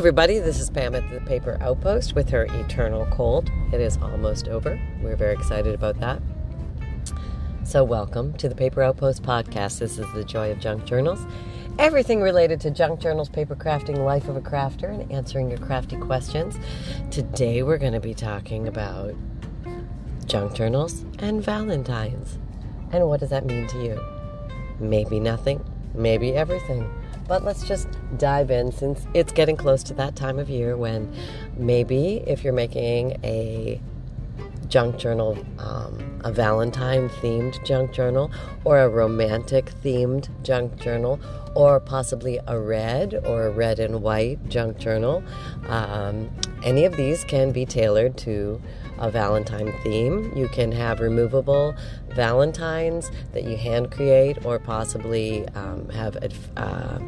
everybody. 0.00 0.38
This 0.38 0.58
is 0.58 0.70
Pam 0.70 0.94
at 0.94 1.10
the 1.10 1.20
Paper 1.20 1.58
Outpost 1.60 2.14
with 2.14 2.30
her 2.30 2.44
eternal 2.44 3.04
cold. 3.10 3.50
It 3.70 3.82
is 3.82 3.98
almost 3.98 4.48
over. 4.48 4.80
We're 5.02 5.14
very 5.14 5.34
excited 5.34 5.74
about 5.74 6.00
that. 6.00 6.22
So, 7.64 7.84
welcome 7.84 8.32
to 8.38 8.48
the 8.48 8.54
Paper 8.54 8.82
Outpost 8.82 9.22
podcast. 9.22 9.78
This 9.78 9.98
is 9.98 10.10
the 10.14 10.24
joy 10.24 10.52
of 10.52 10.58
junk 10.58 10.86
journals. 10.86 11.20
Everything 11.78 12.22
related 12.22 12.62
to 12.62 12.70
junk 12.70 13.00
journals, 13.00 13.28
paper 13.28 13.54
crafting, 13.54 13.98
life 13.98 14.26
of 14.26 14.36
a 14.36 14.40
crafter, 14.40 14.84
and 14.84 15.12
answering 15.12 15.50
your 15.50 15.58
crafty 15.58 15.96
questions. 15.96 16.58
Today, 17.10 17.62
we're 17.62 17.76
going 17.76 17.92
to 17.92 18.00
be 18.00 18.14
talking 18.14 18.68
about 18.68 19.14
junk 20.24 20.54
journals 20.54 21.04
and 21.18 21.44
Valentine's. 21.44 22.38
And 22.90 23.06
what 23.06 23.20
does 23.20 23.28
that 23.28 23.44
mean 23.44 23.66
to 23.66 23.84
you? 23.84 24.02
Maybe 24.78 25.20
nothing, 25.20 25.62
maybe 25.92 26.32
everything. 26.32 26.90
But 27.30 27.44
let's 27.44 27.62
just 27.62 27.86
dive 28.18 28.50
in 28.50 28.72
since 28.72 29.06
it's 29.14 29.32
getting 29.32 29.56
close 29.56 29.84
to 29.84 29.94
that 29.94 30.16
time 30.16 30.40
of 30.40 30.50
year 30.50 30.76
when 30.76 31.14
maybe 31.56 32.24
if 32.26 32.42
you're 32.42 32.52
making 32.52 33.20
a 33.22 33.80
junk 34.68 34.96
journal, 34.96 35.38
um, 35.58 36.20
a 36.24 36.32
Valentine 36.32 37.08
themed 37.08 37.64
junk 37.64 37.92
journal, 37.92 38.30
or 38.64 38.78
a 38.78 38.88
romantic 38.88 39.72
themed 39.82 40.28
junk 40.42 40.76
journal, 40.80 41.18
or 41.54 41.80
possibly 41.80 42.38
a 42.46 42.58
red 42.58 43.14
or 43.26 43.46
a 43.46 43.50
red 43.50 43.78
and 43.78 44.02
white 44.02 44.38
junk 44.48 44.78
journal. 44.78 45.22
Um, 45.68 46.30
any 46.62 46.84
of 46.84 46.96
these 46.96 47.24
can 47.24 47.52
be 47.52 47.66
tailored 47.66 48.16
to 48.18 48.60
a 48.98 49.10
Valentine 49.10 49.72
theme. 49.82 50.32
You 50.36 50.48
can 50.48 50.72
have 50.72 51.00
removable 51.00 51.74
Valentines 52.10 53.10
that 53.32 53.44
you 53.44 53.56
hand 53.56 53.90
create, 53.90 54.44
or 54.44 54.58
possibly 54.58 55.48
um, 55.50 55.88
have 55.88 56.16
uh, 56.56 56.98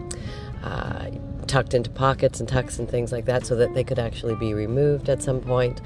uh, 0.62 1.11
tucked 1.47 1.75
into 1.75 1.91
pockets 1.91 2.41
and 2.41 2.48
tucks 2.48 2.78
and 2.78 2.89
things 2.89 3.12
like 3.12 3.27
that, 3.27 3.45
so 3.45 3.55
that 3.56 3.75
they 3.75 3.84
could 3.84 3.98
actually 3.98 4.36
be 4.36 4.55
removed 4.55 5.08
at 5.08 5.23
some 5.23 5.41
point. 5.41 5.80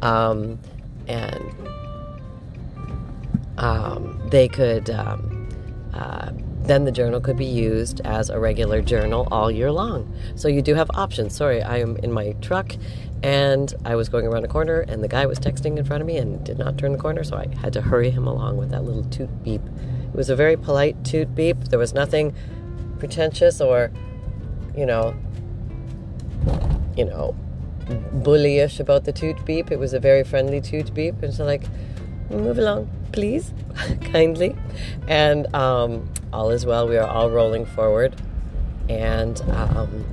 Um, 0.00 0.58
and 1.08 1.54
um, 3.58 4.20
they 4.30 4.48
could. 4.48 4.90
Um, 4.90 5.48
uh, 5.94 6.30
then 6.62 6.84
the 6.84 6.92
journal 6.92 7.20
could 7.20 7.36
be 7.36 7.44
used 7.44 8.00
as 8.04 8.30
a 8.30 8.38
regular 8.38 8.80
journal 8.80 9.26
all 9.32 9.50
year 9.50 9.72
long. 9.72 10.14
So 10.36 10.46
you 10.46 10.62
do 10.62 10.74
have 10.74 10.88
options. 10.94 11.34
Sorry, 11.34 11.60
I 11.60 11.78
am 11.78 11.96
in 11.96 12.12
my 12.12 12.36
truck 12.40 12.76
and 13.22 13.72
I 13.84 13.94
was 13.94 14.08
going 14.08 14.26
around 14.26 14.44
a 14.44 14.48
corner, 14.48 14.80
and 14.80 15.02
the 15.02 15.08
guy 15.08 15.26
was 15.26 15.38
texting 15.38 15.78
in 15.78 15.84
front 15.84 16.00
of 16.00 16.06
me 16.08 16.16
and 16.16 16.44
did 16.44 16.58
not 16.58 16.76
turn 16.76 16.92
the 16.92 16.98
corner, 16.98 17.22
so 17.22 17.36
I 17.36 17.46
had 17.60 17.72
to 17.74 17.80
hurry 17.80 18.10
him 18.10 18.26
along 18.26 18.56
with 18.56 18.70
that 18.70 18.82
little 18.82 19.04
toot 19.04 19.44
beep. 19.44 19.62
It 20.08 20.14
was 20.14 20.28
a 20.28 20.34
very 20.34 20.56
polite 20.56 21.04
toot 21.04 21.32
beep. 21.34 21.56
There 21.64 21.78
was 21.78 21.94
nothing 21.94 22.34
pretentious 22.98 23.60
or, 23.60 23.92
you 24.76 24.86
know, 24.86 25.14
you 26.96 27.04
know, 27.04 27.36
bullyish 27.86 28.80
about 28.80 29.04
the 29.04 29.12
toot 29.12 29.44
beep. 29.44 29.70
It 29.70 29.78
was 29.78 29.92
a 29.94 30.00
very 30.00 30.24
friendly 30.24 30.60
toot 30.60 30.92
beep, 30.94 31.22
and 31.22 31.32
so 31.32 31.44
like, 31.44 31.62
move 32.30 32.58
along, 32.58 32.90
please, 33.12 33.52
kindly, 34.12 34.56
and 35.08 35.52
um, 35.54 36.08
all 36.32 36.50
is 36.50 36.64
well. 36.64 36.88
We 36.88 36.96
are 36.96 37.08
all 37.08 37.30
rolling 37.30 37.66
forward, 37.66 38.14
and. 38.88 39.40
Um, 39.50 40.04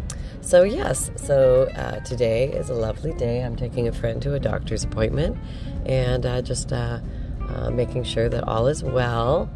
so, 0.41 0.63
yes, 0.63 1.11
so 1.15 1.69
uh, 1.75 1.99
today 1.99 2.51
is 2.51 2.71
a 2.71 2.73
lovely 2.73 3.13
day. 3.13 3.43
I'm 3.43 3.55
taking 3.55 3.87
a 3.87 3.91
friend 3.91 4.19
to 4.23 4.33
a 4.33 4.39
doctor's 4.39 4.83
appointment 4.83 5.37
and 5.85 6.25
uh, 6.25 6.41
just 6.41 6.73
uh, 6.73 7.01
uh 7.49 7.69
making 7.69 8.03
sure 8.03 8.29
that 8.29 8.45
all 8.45 8.65
is 8.65 8.83
well. 8.83 9.47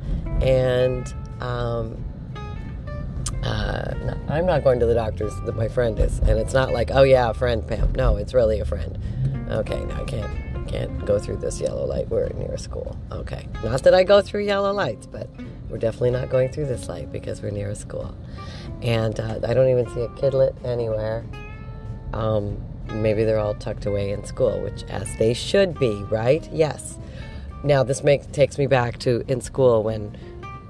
And 0.41 1.11
um, 1.39 1.97
uh, 3.43 4.15
I'm 4.29 4.45
not 4.45 4.63
going 4.63 4.79
to 4.79 4.85
the 4.85 4.93
doctor's 4.93 5.35
that 5.41 5.55
my 5.55 5.67
friend 5.67 5.99
is. 5.99 6.19
And 6.19 6.31
it's 6.39 6.53
not 6.53 6.71
like, 6.71 6.91
oh, 6.91 7.03
yeah, 7.03 7.29
a 7.29 7.33
friend, 7.33 7.67
Pam. 7.67 7.91
No, 7.93 8.15
it's 8.15 8.33
really 8.33 8.59
a 8.59 8.65
friend. 8.65 8.97
Okay, 9.49 9.83
no, 9.85 9.95
I 9.95 10.03
can't. 10.05 10.67
Can't 10.67 11.05
go 11.05 11.19
through 11.19 11.37
this 11.37 11.59
yellow 11.59 11.85
light. 11.85 12.07
We're 12.07 12.29
near 12.29 12.53
a 12.53 12.57
school. 12.57 12.97
Okay. 13.11 13.47
Not 13.63 13.83
that 13.83 13.93
I 13.93 14.03
go 14.03 14.21
through 14.21 14.45
yellow 14.45 14.71
lights, 14.71 15.05
but 15.05 15.29
we're 15.69 15.77
definitely 15.77 16.11
not 16.11 16.29
going 16.29 16.49
through 16.49 16.67
this 16.67 16.87
light 16.87 17.11
because 17.11 17.41
we're 17.41 17.51
near 17.51 17.69
a 17.69 17.75
school. 17.75 18.15
And 18.81 19.19
uh, 19.19 19.39
I 19.45 19.53
don't 19.53 19.69
even 19.69 19.87
see 19.93 20.01
a 20.01 20.07
kidlet 20.09 20.55
anywhere. 20.65 21.25
Um, 22.13 22.63
maybe 22.93 23.23
they're 23.23 23.39
all 23.39 23.55
tucked 23.55 23.85
away 23.85 24.11
in 24.11 24.23
school, 24.23 24.61
which 24.61 24.83
as 24.83 25.07
they 25.17 25.33
should 25.33 25.77
be, 25.77 26.01
right? 26.03 26.47
Yes. 26.51 26.97
Now 27.63 27.83
this 27.83 28.03
makes 28.03 28.25
takes 28.27 28.57
me 28.57 28.67
back 28.67 28.99
to 28.99 29.23
in 29.27 29.41
school 29.41 29.83
when. 29.83 30.17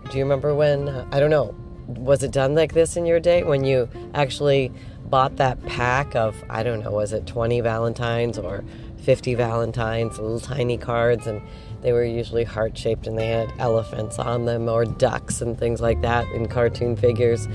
Do 0.09 0.17
you 0.17 0.23
remember 0.23 0.53
when? 0.53 0.89
Uh, 0.89 1.07
I 1.11 1.19
don't 1.19 1.29
know. 1.29 1.55
Was 1.87 2.23
it 2.23 2.31
done 2.31 2.55
like 2.55 2.73
this 2.73 2.95
in 2.95 3.05
your 3.05 3.19
day 3.19 3.43
when 3.43 3.63
you 3.63 3.89
actually 4.13 4.71
bought 5.05 5.35
that 5.37 5.63
pack 5.65 6.15
of 6.15 6.35
I 6.49 6.63
don't 6.63 6.83
know, 6.83 6.91
was 6.91 7.13
it 7.13 7.27
20 7.27 7.61
Valentines 7.61 8.37
or 8.37 8.63
50 9.03 9.35
Valentines, 9.35 10.17
little 10.17 10.39
tiny 10.39 10.77
cards, 10.77 11.27
and 11.27 11.41
they 11.81 11.91
were 11.91 12.05
usually 12.05 12.45
heart 12.45 12.77
shaped 12.77 13.05
and 13.05 13.17
they 13.17 13.27
had 13.27 13.51
elephants 13.59 14.17
on 14.17 14.45
them 14.45 14.69
or 14.69 14.85
ducks 14.85 15.41
and 15.41 15.59
things 15.59 15.81
like 15.81 16.01
that 16.01 16.25
in 16.29 16.47
cartoon 16.47 16.95
figures. 16.95 17.47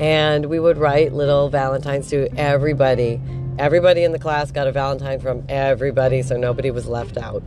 And 0.00 0.46
we 0.46 0.58
would 0.58 0.76
write 0.76 1.12
little 1.12 1.48
Valentines 1.48 2.10
to 2.10 2.28
everybody. 2.36 3.20
Everybody 3.58 4.04
in 4.04 4.12
the 4.12 4.18
class 4.18 4.50
got 4.50 4.66
a 4.66 4.72
Valentine 4.72 5.20
from 5.20 5.44
everybody, 5.48 6.22
so 6.22 6.36
nobody 6.36 6.70
was 6.70 6.86
left 6.86 7.16
out. 7.16 7.42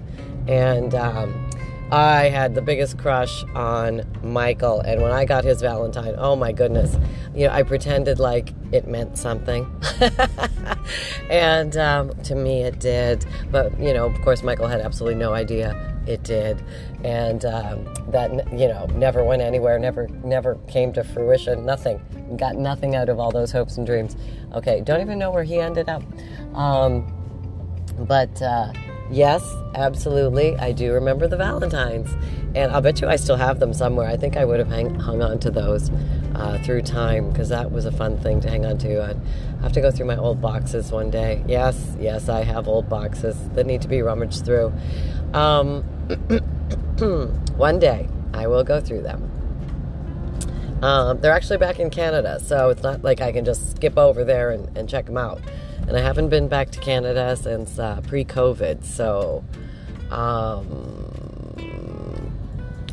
And 0.48 0.96
um, 0.96 1.51
I 1.92 2.30
had 2.30 2.56
the 2.56 2.62
biggest 2.62 2.98
crush 2.98 3.44
on 3.54 4.04
Michael. 4.24 4.80
And 4.80 5.02
when 5.02 5.12
I 5.12 5.26
got 5.26 5.44
his 5.44 5.62
Valentine, 5.62 6.16
oh 6.18 6.38
my 6.38 6.54
goodness, 6.54 6.98
you 7.36 7.48
know, 7.48 7.54
I 7.54 7.64
pretended 7.64 8.18
like 8.18 8.54
it 8.72 8.88
meant 8.88 9.18
something. 9.18 9.70
and 11.30 11.76
um, 11.76 12.14
to 12.24 12.36
me, 12.36 12.64
it 12.64 12.80
did. 12.80 13.26
But, 13.52 13.78
you 13.78 13.94
know, 13.94 14.06
of 14.06 14.22
course, 14.22 14.42
Michael 14.42 14.68
had 14.68 14.80
absolutely 14.80 15.20
no 15.20 15.34
idea 15.34 15.76
it 16.08 16.24
did. 16.24 16.64
And 17.04 17.44
um, 17.44 17.94
that, 18.08 18.32
you 18.54 18.70
know, 18.70 18.86
never 18.94 19.26
went 19.26 19.42
anywhere, 19.42 19.78
never, 19.78 20.08
never 20.24 20.56
came 20.70 20.94
to 20.94 21.04
fruition, 21.04 21.66
nothing. 21.66 22.02
Got 22.38 22.56
nothing 22.56 22.96
out 22.96 23.10
of 23.10 23.20
all 23.20 23.32
those 23.32 23.52
hopes 23.52 23.76
and 23.76 23.86
dreams. 23.86 24.16
Okay, 24.54 24.80
don't 24.80 25.02
even 25.02 25.20
know 25.20 25.32
where 25.32 25.44
he 25.44 25.60
ended 25.60 25.90
up. 25.90 26.04
Um, 26.56 27.14
but, 28.00 28.42
uh, 28.42 28.72
Yes, 29.12 29.44
absolutely. 29.76 30.58
I 30.58 30.72
do 30.72 30.94
remember 30.94 31.28
the 31.28 31.36
Valentines. 31.36 32.10
And 32.56 32.72
I'll 32.72 32.82
bet 32.82 33.02
you 33.02 33.08
I 33.08 33.18
still 33.18 33.36
have 33.36 33.60
them 33.60 33.74
somewhere. 33.74 34.08
I 34.08 34.16
think 34.18 34.38
I 34.38 34.46
would 34.46 34.60
have 34.60 34.70
hang, 34.70 34.96
hung 34.96 35.22
on 35.22 35.40
to 35.40 35.52
those 35.52 35.90
uh, 36.36 36.60
through 36.64 36.82
time 36.84 37.30
because 37.30 37.50
that 37.50 37.72
was 37.72 37.86
a 37.86 37.92
fun 37.92 38.18
thing 38.18 38.42
to 38.42 38.50
hang 38.50 38.66
on 38.66 38.78
to. 38.80 39.04
I'd 39.04 39.18
have 39.62 39.74
to 39.74 39.82
go 39.82 39.92
through 39.92 40.08
my 40.08 40.18
old 40.18 40.42
boxes 40.42 40.92
one 40.92 41.10
day. 41.10 41.44
Yes, 41.48 41.96
yes, 42.00 42.30
I 42.30 42.44
have 42.44 42.68
old 42.68 42.90
boxes 42.90 43.38
that 43.50 43.66
need 43.66 43.82
to 43.82 43.88
be 43.88 44.02
rummaged 44.02 44.46
through. 44.46 44.74
Um, 45.34 45.84
one 47.56 47.80
day 47.80 48.08
I 48.34 48.48
will 48.48 48.64
go 48.64 48.82
through 48.82 49.04
them. 49.04 49.31
Um, 50.82 51.20
they're 51.22 51.34
actually 51.34 51.58
back 51.58 51.80
in 51.80 51.90
Canada, 51.90 52.40
so 52.40 52.70
it's 52.70 52.84
not 52.84 53.04
like 53.04 53.22
I 53.22 53.32
can 53.32 53.46
just 53.46 53.76
skip 53.76 53.98
over 53.98 54.24
there 54.24 54.52
and, 54.52 54.76
and 54.78 54.90
check 54.90 55.06
them 55.06 55.18
out 55.18 55.42
and 55.88 55.98
I 55.98 56.02
haven't 56.02 56.30
been 56.30 56.48
back 56.48 56.70
to 56.72 56.80
Canada 56.80 57.36
since 57.36 57.78
uh, 57.80 58.02
pre-COVID. 58.08 58.86
So, 58.86 59.44
um, 60.10 61.08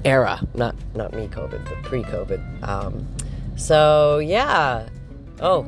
era, 0.04 0.40
not 0.54 0.74
not 0.94 1.12
me 1.12 1.28
COVID, 1.28 1.64
but 1.64 1.82
pre-COVID. 1.84 2.66
Um, 2.66 3.06
so 3.56 4.18
yeah. 4.18 4.88
Oh, 5.40 5.66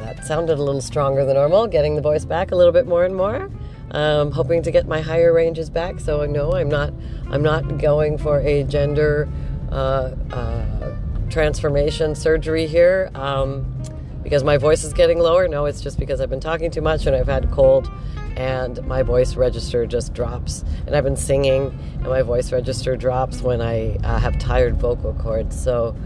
that 0.00 0.26
sounded 0.26 0.58
a 0.58 0.62
little 0.62 0.80
stronger 0.80 1.24
than 1.24 1.34
normal. 1.34 1.66
Getting 1.66 1.94
the 1.94 2.02
voice 2.02 2.24
back 2.24 2.52
a 2.52 2.56
little 2.56 2.72
bit 2.72 2.86
more 2.86 3.04
and 3.04 3.16
more. 3.16 3.50
Um, 3.92 4.30
hoping 4.30 4.62
to 4.62 4.70
get 4.70 4.86
my 4.86 5.00
higher 5.00 5.32
ranges 5.32 5.68
back, 5.70 5.98
so 5.98 6.22
I 6.22 6.26
know 6.26 6.52
I'm 6.52 6.68
not 6.68 6.92
I'm 7.30 7.42
not 7.42 7.78
going 7.78 8.18
for 8.18 8.40
a 8.40 8.64
gender 8.64 9.28
uh, 9.72 10.10
uh, 10.30 10.89
transformation 11.30 12.14
surgery 12.14 12.66
here. 12.66 13.10
Um, 13.14 13.82
because 14.22 14.44
my 14.44 14.58
voice 14.58 14.84
is 14.84 14.92
getting 14.92 15.18
lower. 15.18 15.48
No, 15.48 15.64
it's 15.64 15.80
just 15.80 15.98
because 15.98 16.20
I've 16.20 16.30
been 16.30 16.40
talking 16.40 16.70
too 16.70 16.82
much 16.82 17.06
and 17.06 17.16
I've 17.16 17.26
had 17.26 17.50
cold 17.50 17.90
and 18.36 18.84
my 18.86 19.02
voice 19.02 19.34
register 19.34 19.86
just 19.86 20.12
drops. 20.14 20.64
And 20.86 20.94
I've 20.94 21.04
been 21.04 21.16
singing 21.16 21.78
and 21.94 22.06
my 22.06 22.22
voice 22.22 22.52
register 22.52 22.96
drops 22.96 23.40
when 23.40 23.60
I 23.60 23.96
uh, 23.96 24.18
have 24.18 24.38
tired 24.38 24.76
vocal 24.76 25.14
cords. 25.14 25.60
So 25.60 25.96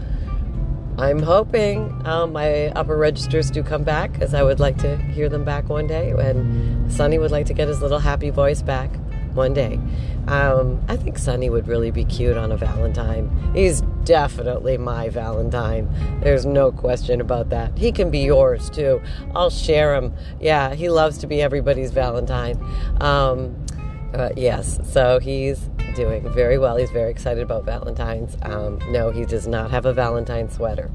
I'm 0.97 1.21
hoping 1.21 2.01
um, 2.07 2.31
my 2.31 2.67
upper 2.69 2.97
registers 2.97 3.51
do 3.51 3.61
come 3.61 3.83
back 3.83 4.13
because 4.13 4.33
I 4.33 4.43
would 4.43 4.59
like 4.59 4.77
to 4.77 4.95
hear 4.97 5.27
them 5.27 5.43
back 5.43 5.67
one 5.67 5.87
day. 5.87 6.11
And 6.11 6.91
Sonny 6.91 7.19
would 7.19 7.31
like 7.31 7.47
to 7.47 7.53
get 7.53 7.67
his 7.67 7.81
little 7.81 7.99
happy 7.99 8.29
voice 8.29 8.61
back 8.61 8.89
one 9.35 9.53
day. 9.53 9.79
Um, 10.27 10.83
I 10.87 10.95
think 10.95 11.17
Sonny 11.17 11.49
would 11.49 11.67
really 11.67 11.91
be 11.91 12.03
cute 12.05 12.37
on 12.37 12.51
a 12.51 12.57
Valentine. 12.57 13.29
He's 13.53 13.81
definitely 14.03 14.77
my 14.77 15.09
Valentine. 15.09 15.89
There's 16.21 16.45
no 16.45 16.71
question 16.71 17.21
about 17.21 17.49
that. 17.49 17.77
He 17.77 17.91
can 17.91 18.09
be 18.09 18.19
yours 18.19 18.69
too. 18.69 19.01
I'll 19.35 19.49
share 19.49 19.95
him. 19.95 20.13
Yeah, 20.39 20.73
he 20.73 20.89
loves 20.89 21.17
to 21.19 21.27
be 21.27 21.41
everybody's 21.41 21.91
Valentine. 21.91 22.57
Um, 23.01 23.65
uh, 24.13 24.29
yes, 24.35 24.79
so 24.91 25.19
he's 25.19 25.69
doing 25.95 26.31
very 26.33 26.57
well. 26.57 26.77
He's 26.77 26.91
very 26.91 27.11
excited 27.11 27.43
about 27.43 27.65
Valentine's. 27.65 28.37
Um, 28.41 28.79
no, 28.89 29.11
he 29.11 29.25
does 29.25 29.47
not 29.47 29.71
have 29.71 29.85
a 29.85 29.93
Valentine 29.93 30.49
sweater, 30.49 30.89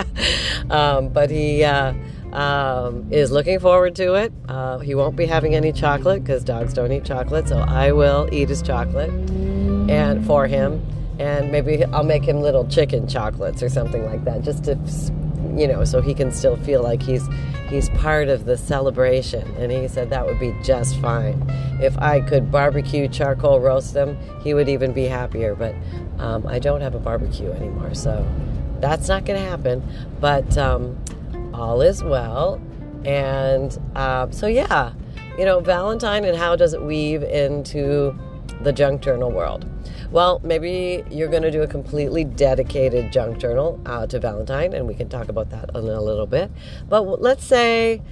um, 0.70 1.08
but 1.08 1.30
he. 1.30 1.64
Uh, 1.64 1.94
um, 2.36 3.10
is 3.10 3.32
looking 3.32 3.58
forward 3.58 3.96
to 3.96 4.14
it. 4.14 4.32
Uh, 4.46 4.78
he 4.78 4.94
won't 4.94 5.16
be 5.16 5.24
having 5.24 5.54
any 5.54 5.72
chocolate 5.72 6.22
because 6.22 6.44
dogs 6.44 6.74
don't 6.74 6.92
eat 6.92 7.04
chocolate, 7.04 7.48
so 7.48 7.56
I 7.56 7.92
will 7.92 8.28
eat 8.30 8.50
his 8.50 8.60
chocolate 8.60 9.10
and 9.10 10.24
for 10.26 10.46
him. 10.46 10.86
And 11.18 11.50
maybe 11.50 11.82
I'll 11.82 12.04
make 12.04 12.24
him 12.24 12.42
little 12.42 12.68
chicken 12.68 13.08
chocolates 13.08 13.62
or 13.62 13.70
something 13.70 14.04
like 14.04 14.22
that, 14.26 14.42
just 14.42 14.64
to, 14.64 14.78
you 15.56 15.66
know, 15.66 15.82
so 15.84 16.02
he 16.02 16.12
can 16.12 16.30
still 16.30 16.58
feel 16.58 16.82
like 16.82 17.02
he's 17.02 17.26
he's 17.70 17.88
part 17.90 18.28
of 18.28 18.44
the 18.44 18.58
celebration. 18.58 19.50
And 19.56 19.72
he 19.72 19.88
said 19.88 20.10
that 20.10 20.26
would 20.26 20.38
be 20.38 20.54
just 20.62 20.98
fine. 20.98 21.42
If 21.80 21.96
I 21.98 22.20
could 22.20 22.52
barbecue 22.52 23.08
charcoal 23.08 23.60
roast 23.60 23.94
them, 23.94 24.18
he 24.42 24.52
would 24.52 24.68
even 24.68 24.92
be 24.92 25.04
happier. 25.04 25.54
But 25.54 25.74
um, 26.18 26.46
I 26.46 26.58
don't 26.58 26.82
have 26.82 26.94
a 26.94 27.00
barbecue 27.00 27.50
anymore, 27.50 27.94
so 27.94 28.28
that's 28.80 29.08
not 29.08 29.24
going 29.24 29.40
to 29.40 29.48
happen. 29.48 29.82
But 30.20 30.58
um, 30.58 31.02
all 31.56 31.80
is 31.80 32.02
well. 32.02 32.60
And 33.04 33.76
uh, 33.94 34.30
so, 34.30 34.46
yeah, 34.46 34.92
you 35.38 35.44
know, 35.44 35.60
Valentine 35.60 36.24
and 36.24 36.36
how 36.36 36.56
does 36.56 36.74
it 36.74 36.82
weave 36.82 37.22
into 37.22 38.18
the 38.62 38.72
junk 38.72 39.02
journal 39.02 39.30
world? 39.30 39.68
Well, 40.10 40.40
maybe 40.42 41.04
you're 41.10 41.28
going 41.28 41.42
to 41.42 41.50
do 41.50 41.62
a 41.62 41.66
completely 41.66 42.24
dedicated 42.24 43.12
junk 43.12 43.38
journal 43.38 43.80
uh, 43.86 44.06
to 44.06 44.18
Valentine, 44.18 44.72
and 44.72 44.86
we 44.86 44.94
can 44.94 45.08
talk 45.08 45.28
about 45.28 45.50
that 45.50 45.70
in 45.70 45.76
a 45.76 46.00
little 46.00 46.26
bit. 46.26 46.50
But 46.88 47.20
let's 47.20 47.44
say 47.44 48.02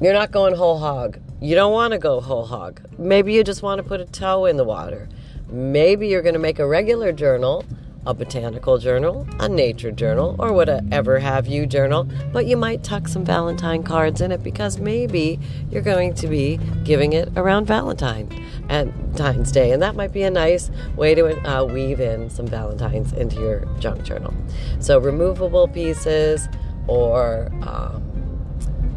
you're 0.00 0.12
not 0.12 0.30
going 0.30 0.54
whole 0.54 0.78
hog. 0.78 1.18
You 1.40 1.54
don't 1.54 1.72
want 1.72 1.92
to 1.92 1.98
go 1.98 2.20
whole 2.20 2.44
hog. 2.44 2.80
Maybe 2.98 3.32
you 3.32 3.44
just 3.44 3.62
want 3.62 3.78
to 3.78 3.82
put 3.82 4.00
a 4.00 4.04
toe 4.04 4.46
in 4.46 4.56
the 4.56 4.64
water. 4.64 5.08
Maybe 5.48 6.08
you're 6.08 6.22
going 6.22 6.34
to 6.34 6.40
make 6.40 6.58
a 6.58 6.66
regular 6.66 7.12
journal 7.12 7.64
a 8.06 8.14
botanical 8.14 8.78
journal, 8.78 9.26
a 9.40 9.48
nature 9.48 9.90
journal, 9.90 10.36
or 10.38 10.52
whatever 10.52 11.18
have 11.18 11.46
you 11.46 11.66
journal, 11.66 12.08
but 12.32 12.46
you 12.46 12.56
might 12.56 12.82
tuck 12.82 13.08
some 13.08 13.24
Valentine 13.24 13.82
cards 13.82 14.20
in 14.20 14.32
it 14.32 14.42
because 14.42 14.78
maybe 14.78 15.38
you're 15.70 15.82
going 15.82 16.14
to 16.14 16.28
be 16.28 16.58
giving 16.84 17.12
it 17.12 17.28
around 17.36 17.66
Valentine 17.66 18.28
and 18.68 18.92
Valentine's 19.16 19.52
Day, 19.52 19.72
and 19.72 19.82
that 19.82 19.96
might 19.96 20.12
be 20.12 20.22
a 20.22 20.30
nice 20.30 20.70
way 20.94 21.14
to 21.14 21.26
uh, 21.48 21.64
weave 21.64 22.00
in 22.00 22.30
some 22.30 22.46
Valentines 22.46 23.12
into 23.12 23.40
your 23.40 23.66
junk 23.78 24.04
journal. 24.04 24.34
So 24.78 24.98
removable 24.98 25.68
pieces 25.68 26.48
or 26.86 27.48
um, 27.62 28.02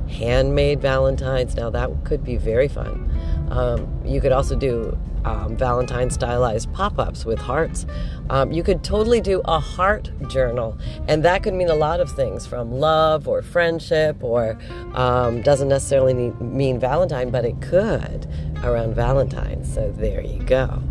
handmade 0.09 0.81
Valentines. 0.81 1.55
Now 1.55 1.69
that 1.69 1.89
could 2.03 2.23
be 2.23 2.37
very 2.37 2.67
fun. 2.67 3.09
Um, 3.49 4.01
you 4.05 4.21
could 4.21 4.31
also 4.31 4.55
do 4.55 4.97
um, 5.25 5.55
Valentine 5.57 6.09
stylized 6.09 6.71
pop 6.73 6.99
ups 6.99 7.25
with 7.25 7.39
hearts. 7.39 7.85
Um, 8.29 8.51
you 8.51 8.63
could 8.63 8.83
totally 8.83 9.21
do 9.21 9.41
a 9.45 9.59
heart 9.59 10.11
journal, 10.27 10.77
and 11.07 11.23
that 11.25 11.43
could 11.43 11.53
mean 11.53 11.69
a 11.69 11.75
lot 11.75 11.99
of 11.99 12.11
things 12.11 12.45
from 12.45 12.71
love 12.71 13.27
or 13.27 13.41
friendship, 13.41 14.23
or 14.23 14.57
um, 14.93 15.41
doesn't 15.41 15.67
necessarily 15.67 16.13
need, 16.13 16.39
mean 16.39 16.79
Valentine, 16.79 17.29
but 17.29 17.45
it 17.45 17.59
could 17.61 18.27
around 18.63 18.93
Valentine. 18.93 19.63
So 19.63 19.91
there 19.91 20.21
you 20.21 20.41
go. 20.43 20.81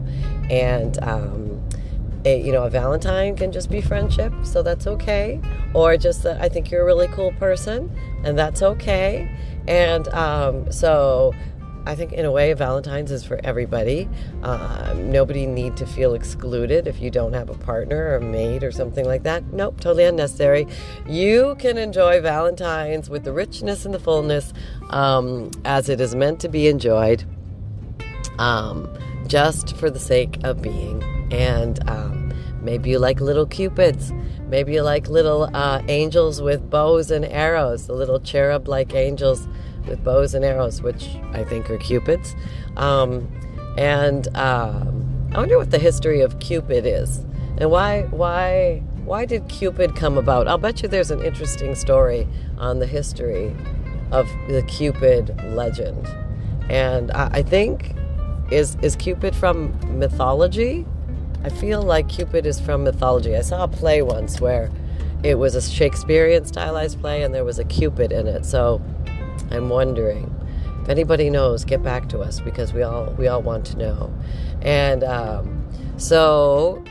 And, 0.50 1.02
um, 1.02 1.62
it, 2.24 2.44
you 2.44 2.52
know, 2.52 2.64
a 2.64 2.70
Valentine 2.70 3.36
can 3.36 3.52
just 3.52 3.70
be 3.70 3.80
friendship, 3.80 4.32
so 4.42 4.62
that's 4.62 4.86
okay. 4.86 5.40
Or 5.72 5.96
just 5.96 6.22
that 6.24 6.40
I 6.40 6.48
think 6.48 6.70
you're 6.70 6.82
a 6.82 6.84
really 6.84 7.08
cool 7.08 7.32
person, 7.32 7.94
and 8.24 8.36
that's 8.36 8.62
okay. 8.62 9.30
And 9.68 10.08
um, 10.08 10.72
so 10.72 11.32
I 11.88 11.94
think 11.94 12.12
in 12.12 12.26
a 12.26 12.30
way, 12.30 12.52
Valentine's 12.52 13.10
is 13.10 13.24
for 13.24 13.40
everybody. 13.42 14.10
Um, 14.42 15.10
nobody 15.10 15.46
need 15.46 15.74
to 15.78 15.86
feel 15.86 16.12
excluded 16.12 16.86
if 16.86 17.00
you 17.00 17.10
don't 17.10 17.32
have 17.32 17.48
a 17.48 17.54
partner 17.54 18.10
or 18.10 18.16
a 18.16 18.20
mate 18.20 18.62
or 18.62 18.70
something 18.70 19.06
like 19.06 19.22
that. 19.22 19.54
Nope, 19.54 19.80
totally 19.80 20.04
unnecessary. 20.04 20.66
You 21.06 21.56
can 21.58 21.78
enjoy 21.78 22.20
Valentine's 22.20 23.08
with 23.08 23.24
the 23.24 23.32
richness 23.32 23.86
and 23.86 23.94
the 23.94 23.98
fullness 23.98 24.52
um, 24.90 25.50
as 25.64 25.88
it 25.88 25.98
is 25.98 26.14
meant 26.14 26.40
to 26.40 26.50
be 26.50 26.68
enjoyed, 26.68 27.24
um, 28.38 28.94
just 29.26 29.74
for 29.78 29.88
the 29.88 29.98
sake 29.98 30.44
of 30.44 30.60
being. 30.60 31.02
And 31.32 31.88
um, 31.88 32.34
maybe 32.60 32.90
you 32.90 32.98
like 32.98 33.22
little 33.22 33.46
cupids. 33.46 34.12
Maybe 34.50 34.74
you 34.74 34.82
like 34.82 35.08
little 35.08 35.48
uh, 35.54 35.80
angels 35.88 36.42
with 36.42 36.68
bows 36.68 37.10
and 37.10 37.24
arrows, 37.24 37.86
the 37.86 37.94
little 37.94 38.20
cherub 38.20 38.68
like 38.68 38.94
angels 38.94 39.48
with 39.88 40.02
bows 40.04 40.34
and 40.34 40.44
arrows, 40.44 40.82
which 40.82 41.08
I 41.32 41.44
think 41.44 41.70
are 41.70 41.78
cupids. 41.78 42.34
Um, 42.76 43.28
and 43.76 44.28
um, 44.36 45.30
I 45.34 45.38
wonder 45.38 45.58
what 45.58 45.70
the 45.70 45.78
history 45.78 46.20
of 46.20 46.38
Cupid 46.40 46.86
is, 46.86 47.18
and 47.58 47.70
why 47.70 48.02
why 48.10 48.82
why 49.04 49.24
did 49.24 49.48
Cupid 49.48 49.96
come 49.96 50.18
about? 50.18 50.48
I'll 50.48 50.58
bet 50.58 50.82
you 50.82 50.88
there's 50.88 51.10
an 51.10 51.22
interesting 51.22 51.74
story 51.74 52.26
on 52.58 52.78
the 52.78 52.86
history 52.86 53.54
of 54.10 54.28
the 54.48 54.62
Cupid 54.62 55.40
legend, 55.54 56.06
and 56.68 57.10
I, 57.12 57.26
I 57.34 57.42
think 57.42 57.94
is 58.50 58.76
is 58.82 58.96
Cupid 58.96 59.34
from 59.34 59.78
mythology? 59.98 60.86
I 61.44 61.50
feel 61.50 61.82
like 61.82 62.08
Cupid 62.08 62.46
is 62.46 62.58
from 62.60 62.82
mythology. 62.82 63.36
I 63.36 63.42
saw 63.42 63.64
a 63.64 63.68
play 63.68 64.02
once 64.02 64.40
where 64.40 64.70
it 65.22 65.36
was 65.36 65.54
a 65.54 65.62
Shakespearean 65.62 66.44
stylized 66.44 67.00
play 67.00 67.22
and 67.22 67.34
there 67.34 67.44
was 67.44 67.58
a 67.58 67.64
Cupid 67.64 68.12
in 68.12 68.26
it. 68.26 68.44
So 68.44 68.80
I'm 69.50 69.68
wondering. 69.68 70.34
If 70.82 70.88
anybody 70.88 71.30
knows, 71.30 71.64
get 71.64 71.82
back 71.82 72.08
to 72.10 72.20
us 72.20 72.40
because 72.40 72.72
we 72.72 72.82
all 72.82 73.12
we 73.18 73.28
all 73.28 73.42
want 73.42 73.66
to 73.66 73.78
know. 73.78 74.12
And 74.62 75.04
um, 75.04 75.66
so, 75.98 76.82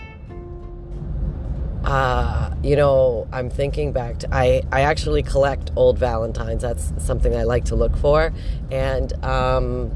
uh, 1.84 2.54
you 2.62 2.76
know, 2.76 3.28
I'm 3.32 3.50
thinking 3.50 3.92
back 3.92 4.20
to 4.20 4.34
I 4.34 4.62
I 4.72 4.82
actually 4.82 5.24
collect 5.24 5.72
old 5.76 5.98
Valentines. 5.98 6.62
That's 6.62 6.94
something 6.98 7.36
I 7.36 7.44
like 7.44 7.66
to 7.66 7.76
look 7.76 7.98
for, 7.98 8.34
and 8.72 9.14
um, 9.24 9.92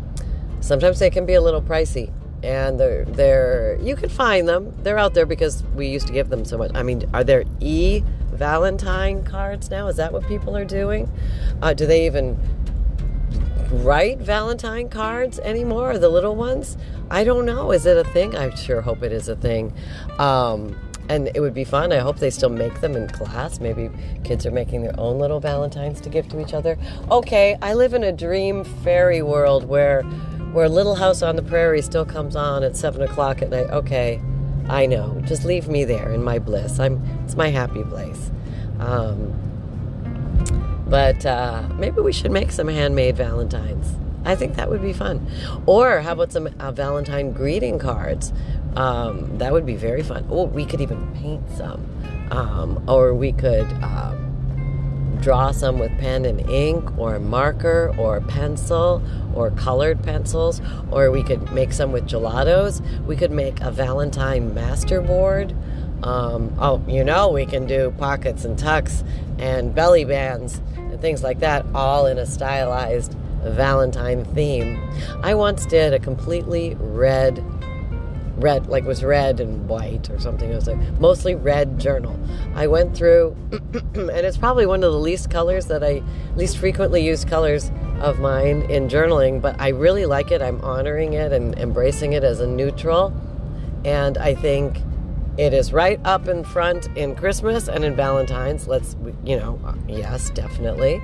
sometimes 0.62 1.00
they 1.00 1.10
can 1.10 1.26
be 1.26 1.34
a 1.34 1.42
little 1.42 1.62
pricey. 1.62 2.12
And 2.44 2.80
they're 2.80 3.06
they're 3.06 3.78
you 3.82 3.96
can 3.96 4.10
find 4.10 4.48
them. 4.48 4.74
They're 4.84 4.98
out 4.98 5.14
there 5.14 5.26
because 5.26 5.64
we 5.76 5.88
used 5.88 6.08
to 6.08 6.14
give 6.14 6.30
them 6.30 6.44
so 6.46 6.58
much. 6.58 6.72
I 6.74 6.84
mean, 6.84 7.10
are 7.14 7.24
there 7.24 7.44
e 7.60 8.04
Valentine 8.32 9.24
cards 9.24 9.70
now? 9.70 9.88
Is 9.88 9.98
that 9.98 10.12
what 10.12 10.28
people 10.28 10.58
are 10.58 10.66
doing? 10.66 11.12
Uh, 11.62 11.74
do 11.74 11.86
they 11.86 12.06
even 12.06 12.40
write 13.72 14.20
Valentine 14.20 14.90
cards 14.90 15.40
anymore? 15.40 15.98
The 15.98 16.10
little 16.10 16.36
ones? 16.36 16.78
I 17.10 17.24
don't 17.24 17.46
know. 17.46 17.72
Is 17.72 17.86
it 17.86 17.98
a 17.98 18.04
thing? 18.04 18.36
I 18.36 18.54
sure 18.56 18.82
hope 18.82 19.04
it 19.04 19.12
is 19.12 19.30
a 19.30 19.36
thing. 19.36 19.74
Um, 20.18 20.76
and 21.10 21.30
it 21.36 21.42
would 21.42 21.54
be 21.54 21.66
fun. 21.66 21.92
I 21.92 21.98
hope 21.98 22.20
they 22.20 22.30
still 22.30 22.50
make 22.50 22.80
them 22.80 22.96
in 22.96 23.10
class. 23.10 23.60
Maybe 23.60 23.90
kids 24.24 24.46
are 24.46 24.52
making 24.52 24.82
their 24.82 24.98
own 24.98 25.20
little 25.20 25.40
Valentines 25.40 26.00
to 26.02 26.10
give 26.10 26.30
to 26.30 26.40
each 26.40 26.54
other. 26.54 26.78
Okay, 27.10 27.58
I 27.62 27.74
live 27.74 27.94
in 27.94 28.04
a 28.04 28.12
dream 28.14 28.64
fairy 28.64 29.22
world 29.22 29.66
where 29.66 30.04
where 30.52 30.70
Little 30.70 30.96
House 30.96 31.22
on 31.22 31.36
the 31.36 31.44
Prairie 31.44 31.82
still 31.82 32.06
comes 32.06 32.36
on 32.36 32.64
at 32.64 32.76
seven 32.76 33.02
o'clock 33.02 33.42
at 33.42 33.50
night. 33.50 33.70
Okay, 33.70 34.22
I 34.68 34.86
know. 34.86 35.22
Just 35.26 35.46
leave 35.46 35.68
me 35.68 35.84
there 35.86 36.12
in 36.12 36.24
my 36.24 36.40
bliss. 36.40 36.80
I'm. 36.80 37.04
It's 37.24 37.36
my 37.36 37.50
happy 37.50 37.84
place. 37.84 38.32
Um, 38.80 39.38
but 40.88 41.26
uh, 41.26 41.68
maybe 41.78 42.02
we 42.02 42.12
should 42.12 42.32
make 42.32 42.52
some 42.52 42.68
handmade 42.68 43.16
Valentines. 43.16 43.96
I 44.26 44.36
think 44.36 44.56
that 44.56 44.70
would 44.70 44.82
be 44.82 44.94
fun. 44.94 45.26
Or 45.66 46.02
how 46.02 46.14
about 46.14 46.32
some 46.32 46.48
uh, 46.60 46.72
Valentine 46.72 47.32
greeting 47.32 47.80
cards? 47.80 48.34
Um, 48.76 49.38
that 49.38 49.52
would 49.52 49.66
be 49.66 49.76
very 49.76 50.04
fun. 50.04 50.28
Oh, 50.30 50.46
we 50.46 50.66
could 50.66 50.82
even 50.82 51.14
paint 51.16 51.44
some. 51.58 51.88
Um, 52.30 52.84
or 52.88 53.14
we 53.14 53.32
could 53.32 53.72
um, 53.84 54.31
draw 55.22 55.52
some 55.52 55.80
with 55.80 55.98
pen 56.00 56.26
and 56.26 56.42
ink, 56.50 56.98
or 56.98 57.20
marker, 57.20 57.94
or 57.98 58.22
pencil, 58.22 59.02
or 59.34 59.52
colored 59.52 60.04
pencils. 60.04 60.62
Or 60.92 61.12
we 61.12 61.24
could 61.24 61.52
make 61.52 61.72
some 61.74 61.92
with 61.92 62.08
gelatos. 62.08 62.82
We 63.06 63.16
could 63.16 63.32
make 63.32 63.62
a 63.62 63.72
Valentine 63.72 64.54
masterboard. 64.54 65.56
Um, 66.04 66.54
oh, 66.60 66.82
you 66.88 67.04
know, 67.04 67.30
we 67.30 67.46
can 67.46 67.68
do 67.68 67.94
pockets 67.98 68.44
and 68.44 68.58
tucks 68.58 69.04
and 69.38 69.74
belly 69.74 70.04
bands 70.04 70.60
and 70.76 71.00
things 71.00 71.24
like 71.24 71.40
that, 71.40 71.66
all 71.76 72.08
in 72.08 72.18
a 72.18 72.26
stylized 72.26 73.16
Valentine 73.44 74.26
theme. 74.26 74.80
I 75.24 75.34
once 75.34 75.66
did 75.66 75.94
a 75.94 76.00
completely 76.00 76.76
red, 76.80 77.44
red, 78.42 78.68
like 78.68 78.84
was 78.84 79.04
red 79.04 79.40
and 79.40 79.68
white 79.70 80.10
or 80.10 80.20
something. 80.20 80.50
It 80.50 80.56
was 80.56 80.68
a 80.68 80.76
mostly 81.00 81.36
red 81.36 81.80
journal. 81.80 82.20
I 82.56 82.68
went 82.68 82.96
through, 82.96 83.36
and 83.52 84.10
it's 84.10 84.38
probably 84.38 84.66
one 84.66 84.84
of 84.84 84.92
the 84.92 85.00
least 85.00 85.30
colors 85.30 85.68
that 85.68 85.84
I 85.84 86.02
least 86.36 86.58
frequently 86.58 87.06
used 87.06 87.28
colors 87.28 87.72
of 88.00 88.20
mine 88.20 88.64
in 88.64 88.88
journaling, 88.88 89.42
but 89.42 89.60
I 89.60 89.70
really 89.70 90.06
like 90.06 90.32
it. 90.32 90.42
I'm 90.42 90.60
honoring 90.62 91.14
it 91.14 91.32
and 91.32 91.58
embracing 91.58 92.14
it 92.14 92.24
as 92.24 92.40
a 92.40 92.48
neutral. 92.48 93.14
And 93.86 94.18
I 94.18 94.36
think 94.36 94.82
it 95.38 95.54
is 95.54 95.72
right 95.72 96.00
up 96.04 96.28
in 96.28 96.44
front 96.44 96.88
in 96.98 97.16
Christmas 97.16 97.70
and 97.70 97.86
in 97.86 97.96
Valentine's. 97.96 98.68
Let's, 98.68 98.96
you 99.24 99.38
know, 99.38 99.60
yes, 99.88 100.30
definitely. 100.32 101.02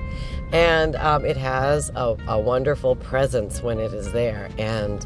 And 0.52 0.96
um, 0.96 1.24
it 1.24 1.36
has 1.36 1.90
a, 1.94 2.16
a, 2.26 2.38
wonderful 2.38 2.96
presence 2.96 3.62
when 3.62 3.78
it 3.78 3.92
is 3.92 4.12
there. 4.12 4.50
And 4.58 5.04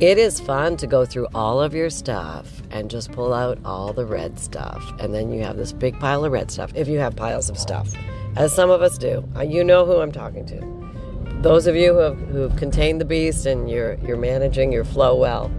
It 0.00 0.16
is 0.16 0.38
fun 0.38 0.76
to 0.76 0.86
go 0.86 1.04
through 1.04 1.26
all 1.34 1.60
of 1.60 1.74
your 1.74 1.90
stuff 1.90 2.62
and 2.70 2.88
just 2.88 3.10
pull 3.10 3.34
out 3.34 3.58
all 3.64 3.92
the 3.92 4.06
red 4.06 4.38
stuff. 4.38 4.80
And 5.00 5.12
then 5.12 5.32
you 5.32 5.42
have 5.42 5.56
this 5.56 5.72
big 5.72 5.98
pile 5.98 6.24
of 6.24 6.30
red 6.30 6.52
stuff, 6.52 6.70
if 6.76 6.86
you 6.86 7.00
have 7.00 7.16
piles 7.16 7.50
of 7.50 7.58
stuff, 7.58 7.92
as 8.36 8.54
some 8.54 8.70
of 8.70 8.80
us 8.80 8.96
do. 8.96 9.28
Uh, 9.34 9.42
you 9.42 9.64
know 9.64 9.84
who 9.84 9.98
I'm 9.98 10.12
talking 10.12 10.46
to. 10.46 11.42
Those 11.42 11.66
of 11.66 11.74
you 11.74 11.94
who 11.94 11.98
have, 11.98 12.16
who 12.16 12.38
have 12.42 12.56
contained 12.56 13.00
the 13.00 13.04
beast 13.04 13.44
and 13.44 13.68
you're, 13.68 13.94
you're 13.94 14.16
managing 14.16 14.70
your 14.70 14.84
flow 14.84 15.16
well, 15.16 15.50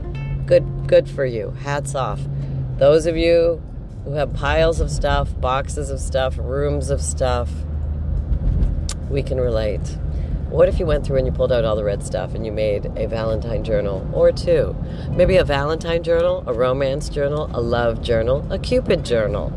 good, 0.46 0.88
good 0.88 1.10
for 1.10 1.26
you. 1.26 1.52
Hats 1.60 1.94
off. 1.94 2.22
Those 2.78 3.08
of 3.08 3.18
you 3.18 3.62
who 4.06 4.14
have 4.14 4.34
piles 4.34 4.80
of 4.80 4.90
stuff, 4.90 5.38
boxes 5.42 5.90
of 5.90 6.00
stuff, 6.00 6.38
rooms 6.38 6.90
of 6.90 7.02
stuff, 7.02 7.52
we 9.10 9.22
can 9.22 9.38
relate. 9.38 9.98
What 10.50 10.68
if 10.68 10.80
you 10.80 10.88
went 10.88 11.06
through 11.06 11.18
and 11.18 11.28
you 11.28 11.32
pulled 11.32 11.52
out 11.52 11.64
all 11.64 11.76
the 11.76 11.84
red 11.84 12.04
stuff 12.04 12.34
and 12.34 12.44
you 12.44 12.52
made 12.52 12.88
a 12.98 13.08
Valentine 13.08 13.64
journal 13.64 14.10
or 14.12 14.32
two? 14.32 14.76
Maybe 15.12 15.38
a 15.38 15.44
Valentine 15.44 16.02
journal, 16.02 16.44
a 16.48 16.54
romance 16.54 17.08
journal, 17.08 17.52
a 17.54 17.62
love 17.62 18.02
journal, 18.02 18.44
a 18.52 18.58
Cupid 18.58 19.06
journal. 19.06 19.50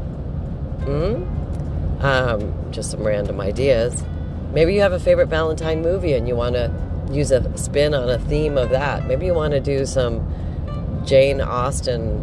Hmm? 0.84 2.04
Um, 2.04 2.72
just 2.72 2.90
some 2.90 3.04
random 3.04 3.40
ideas. 3.40 4.04
Maybe 4.52 4.74
you 4.74 4.82
have 4.82 4.92
a 4.92 5.00
favorite 5.00 5.28
Valentine 5.28 5.80
movie 5.80 6.12
and 6.12 6.28
you 6.28 6.36
want 6.36 6.56
to 6.56 6.70
use 7.10 7.30
a 7.30 7.56
spin 7.56 7.94
on 7.94 8.10
a 8.10 8.18
theme 8.18 8.58
of 8.58 8.68
that. 8.68 9.06
Maybe 9.06 9.24
you 9.24 9.32
want 9.32 9.54
to 9.54 9.60
do 9.60 9.86
some 9.86 11.02
Jane 11.06 11.40
Austen 11.40 12.22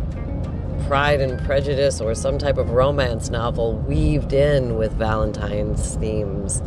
Pride 0.85 1.21
and 1.21 1.43
Prejudice 1.43 2.01
or 2.01 2.13
some 2.13 2.37
type 2.37 2.59
of 2.59 2.69
romance 2.69 3.31
novel 3.31 3.77
weaved 3.79 4.31
in 4.31 4.75
with 4.75 4.91
Valentine's 4.93 5.95
themes 5.95 6.61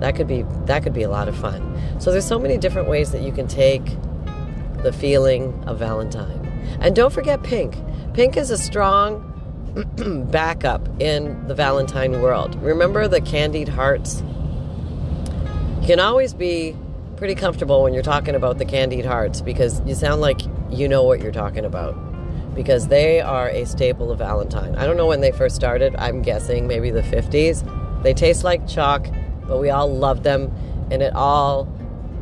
that 0.00 0.16
could 0.16 0.26
be 0.26 0.44
that 0.66 0.82
could 0.82 0.92
be 0.92 1.02
a 1.02 1.10
lot 1.10 1.28
of 1.28 1.36
fun. 1.36 1.78
So 2.00 2.10
there's 2.10 2.26
so 2.26 2.38
many 2.38 2.58
different 2.58 2.88
ways 2.88 3.12
that 3.12 3.22
you 3.22 3.32
can 3.32 3.46
take 3.46 3.84
the 4.82 4.92
feeling 4.92 5.62
of 5.66 5.78
Valentine. 5.78 6.40
And 6.80 6.94
don't 6.94 7.12
forget 7.12 7.42
pink. 7.42 7.76
Pink 8.12 8.36
is 8.36 8.50
a 8.50 8.58
strong 8.58 9.30
backup 10.30 10.88
in 11.00 11.46
the 11.48 11.54
Valentine 11.54 12.20
world. 12.20 12.54
Remember 12.62 13.08
the 13.08 13.20
candied 13.20 13.68
hearts? 13.68 14.22
You 15.80 15.86
can 15.86 16.00
always 16.00 16.34
be 16.34 16.76
pretty 17.16 17.34
comfortable 17.34 17.82
when 17.82 17.94
you're 17.94 18.02
talking 18.02 18.34
about 18.34 18.58
the 18.58 18.64
candied 18.64 19.04
hearts 19.04 19.40
because 19.40 19.80
you 19.86 19.94
sound 19.94 20.20
like 20.20 20.40
you 20.70 20.88
know 20.88 21.02
what 21.02 21.20
you're 21.20 21.32
talking 21.32 21.64
about 21.64 21.94
because 22.54 22.88
they 22.88 23.20
are 23.20 23.48
a 23.48 23.64
staple 23.64 24.10
of 24.10 24.18
Valentine. 24.18 24.76
I 24.76 24.86
don't 24.86 24.96
know 24.96 25.06
when 25.06 25.20
they 25.20 25.32
first 25.32 25.56
started. 25.56 25.94
I'm 25.96 26.22
guessing 26.22 26.66
maybe 26.66 26.90
the 26.90 27.02
50s. 27.02 28.02
They 28.02 28.14
taste 28.14 28.44
like 28.44 28.66
chalk 28.68 29.06
but 29.46 29.60
we 29.60 29.70
all 29.70 29.92
loved 29.92 30.24
them, 30.24 30.52
and 30.90 31.02
it 31.02 31.14
all 31.14 31.64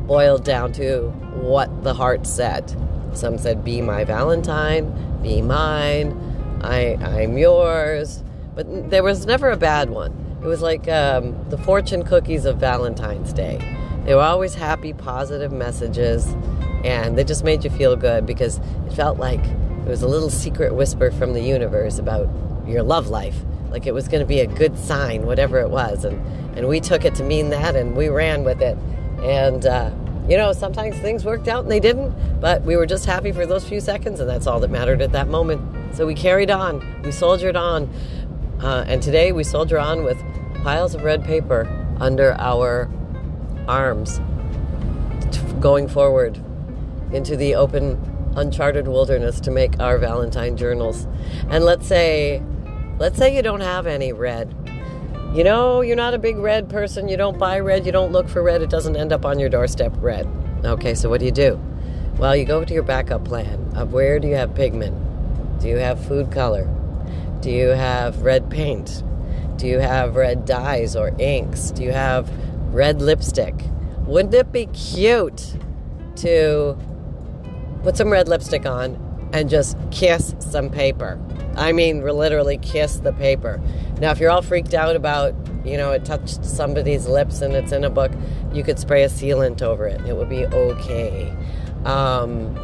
boiled 0.07 0.43
down 0.43 0.71
to 0.73 1.09
what 1.33 1.83
the 1.83 1.93
heart 1.93 2.27
said. 2.27 2.75
Some 3.13 3.37
said, 3.37 3.63
"Be 3.63 3.81
my 3.81 4.03
Valentine, 4.03 4.93
be 5.21 5.41
mine, 5.41 6.17
I 6.61 6.97
I'm 7.01 7.37
yours," 7.37 8.23
but 8.55 8.89
there 8.89 9.03
was 9.03 9.25
never 9.25 9.49
a 9.49 9.57
bad 9.57 9.89
one. 9.89 10.13
It 10.43 10.47
was 10.47 10.61
like 10.61 10.89
um, 10.89 11.35
the 11.49 11.57
fortune 11.57 12.03
cookies 12.03 12.45
of 12.45 12.57
Valentine's 12.57 13.31
Day. 13.31 13.59
They 14.03 14.13
were 14.13 14.21
always 14.21 14.55
happy, 14.55 14.91
positive 14.91 15.53
messages, 15.53 16.27
and 16.83 17.17
they 17.17 17.23
just 17.23 17.45
made 17.45 17.63
you 17.63 17.69
feel 17.69 17.95
good 17.95 18.25
because 18.25 18.57
it 18.85 18.93
felt 18.93 19.17
like 19.17 19.39
it 19.43 19.87
was 19.87 20.01
a 20.01 20.07
little 20.07 20.29
secret 20.29 20.75
whisper 20.75 21.11
from 21.11 21.33
the 21.33 21.41
universe 21.41 21.99
about 21.99 22.27
your 22.67 22.83
love 22.83 23.07
life. 23.07 23.37
Like 23.73 23.85
it 23.85 23.93
was 23.93 24.07
going 24.07 24.21
to 24.21 24.25
be 24.25 24.39
a 24.39 24.47
good 24.47 24.77
sign, 24.77 25.25
whatever 25.25 25.59
it 25.59 25.69
was, 25.69 26.05
and 26.05 26.17
and 26.55 26.67
we 26.67 26.79
took 26.79 27.03
it 27.03 27.15
to 27.15 27.23
mean 27.23 27.49
that 27.49 27.75
and 27.75 27.95
we 27.95 28.09
ran 28.09 28.43
with 28.43 28.61
it. 28.61 28.77
And, 29.23 29.65
uh, 29.65 29.91
you 30.29 30.37
know, 30.37 30.53
sometimes 30.53 30.97
things 30.97 31.25
worked 31.25 31.47
out 31.47 31.63
and 31.63 31.71
they 31.71 31.79
didn't, 31.79 32.13
but 32.39 32.61
we 32.61 32.75
were 32.75 32.85
just 32.85 33.05
happy 33.05 33.31
for 33.31 33.45
those 33.45 33.67
few 33.67 33.79
seconds 33.79 34.19
and 34.19 34.29
that's 34.29 34.45
all 34.47 34.59
that 34.59 34.69
mattered 34.69 35.01
at 35.01 35.11
that 35.13 35.27
moment. 35.27 35.95
So 35.95 36.05
we 36.05 36.13
carried 36.13 36.51
on, 36.51 37.01
we 37.03 37.11
soldiered 37.11 37.55
on. 37.55 37.89
Uh, 38.61 38.85
and 38.87 39.01
today 39.01 39.31
we 39.31 39.43
soldier 39.43 39.79
on 39.79 40.03
with 40.03 40.21
piles 40.63 40.95
of 40.95 41.03
red 41.03 41.25
paper 41.25 41.67
under 41.99 42.33
our 42.39 42.89
arms, 43.67 44.21
going 45.59 45.87
forward 45.87 46.39
into 47.11 47.35
the 47.35 47.55
open, 47.55 47.99
uncharted 48.35 48.87
wilderness 48.87 49.39
to 49.41 49.51
make 49.51 49.79
our 49.79 49.97
Valentine 49.97 50.55
journals. 50.55 51.07
And 51.49 51.65
let's 51.65 51.87
say, 51.87 52.41
let's 53.03 53.17
say 53.17 53.35
you 53.35 53.41
don't 53.41 53.59
have 53.59 53.85
any 53.85 54.13
red 54.13 54.55
you 55.33 55.43
know, 55.43 55.81
you're 55.81 55.95
not 55.95 56.13
a 56.13 56.19
big 56.19 56.37
red 56.37 56.69
person, 56.69 57.09
you 57.09 57.17
don't 57.17 57.39
buy 57.39 57.59
red, 57.59 57.87
you 57.87 57.91
don't 57.91 58.11
look 58.11 58.29
for 58.29 58.43
red, 58.43 58.61
it 58.61 58.69
doesn't 58.69 58.95
end 58.95 59.11
up 59.11 59.25
on 59.25 59.39
your 59.39 59.49
doorstep 59.49 59.91
red. 59.97 60.27
Okay, 60.63 60.93
so 60.93 61.09
what 61.09 61.21
do 61.21 61.25
you 61.25 61.31
do? 61.31 61.59
Well, 62.17 62.35
you 62.35 62.45
go 62.45 62.63
to 62.63 62.71
your 62.71 62.83
backup 62.83 63.25
plan 63.25 63.73
of 63.75 63.93
where 63.93 64.19
do 64.19 64.27
you 64.27 64.35
have 64.35 64.53
pigment? 64.53 64.95
Do 65.59 65.69
you 65.69 65.77
have 65.77 66.05
food 66.05 66.31
color? 66.31 66.69
Do 67.41 67.49
you 67.49 67.69
have 67.69 68.21
red 68.21 68.51
paint? 68.51 69.03
Do 69.57 69.65
you 69.65 69.79
have 69.79 70.15
red 70.15 70.45
dyes 70.45 70.95
or 70.95 71.15
inks? 71.17 71.71
Do 71.71 71.81
you 71.81 71.93
have 71.93 72.29
red 72.71 73.01
lipstick? 73.01 73.55
Wouldn't 74.05 74.35
it 74.35 74.51
be 74.51 74.67
cute 74.67 75.57
to 76.17 76.77
put 77.81 77.97
some 77.97 78.11
red 78.11 78.27
lipstick 78.27 78.67
on 78.67 79.29
and 79.33 79.49
just 79.49 79.77
kiss 79.89 80.35
some 80.37 80.69
paper? 80.69 81.19
I 81.55 81.71
mean, 81.71 82.01
literally 82.03 82.57
kiss 82.57 82.97
the 82.97 83.13
paper. 83.13 83.61
Now, 83.99 84.11
if 84.11 84.19
you're 84.19 84.31
all 84.31 84.41
freaked 84.41 84.73
out 84.73 84.95
about, 84.95 85.35
you 85.63 85.77
know, 85.77 85.91
it 85.91 86.05
touched 86.05 86.43
somebody's 86.43 87.07
lips 87.07 87.41
and 87.41 87.53
it's 87.55 87.71
in 87.71 87.83
a 87.83 87.89
book, 87.89 88.11
you 88.53 88.63
could 88.63 88.79
spray 88.79 89.03
a 89.03 89.09
sealant 89.09 89.61
over 89.61 89.87
it. 89.87 90.01
It 90.01 90.15
would 90.15 90.29
be 90.29 90.45
okay. 90.45 91.33
Um, 91.85 92.55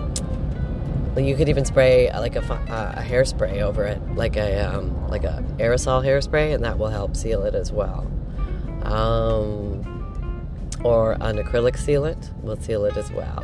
you 1.18 1.36
could 1.36 1.50
even 1.50 1.66
spray 1.66 2.10
like 2.12 2.36
a, 2.36 2.40
a 2.40 3.02
hairspray 3.02 3.62
over 3.62 3.84
it, 3.84 4.00
like 4.16 4.38
a 4.38 4.60
um, 4.60 5.08
like 5.10 5.24
a 5.24 5.44
aerosol 5.58 6.04
hairspray, 6.04 6.54
and 6.54 6.64
that 6.64 6.78
will 6.78 6.88
help 6.88 7.16
seal 7.16 7.44
it 7.44 7.56
as 7.56 7.72
well. 7.72 8.10
Um, 8.84 9.79
or 10.84 11.14
an 11.22 11.38
acrylic 11.38 11.78
sealant 11.78 12.34
will 12.42 12.58
seal 12.58 12.86
it 12.86 12.98
as 12.98 13.12
well. 13.12 13.44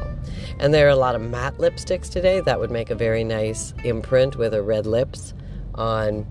And 0.60 0.74
there 0.74 0.88
are 0.88 0.92
a 0.92 0.96
lot 0.96 1.16
of 1.16 1.22
matte 1.22 1.58
lipsticks 1.58 2.10
today 2.10 2.40
that 2.42 2.60
would 2.60 2.72
make 2.72 2.90
a 2.90 2.96
very 2.96 3.24
nice 3.24 3.74
imprint 3.84 4.38
with 4.38 4.54
a 4.54 4.62
red 4.62 4.86
lips 4.86 5.34
on 5.76 6.26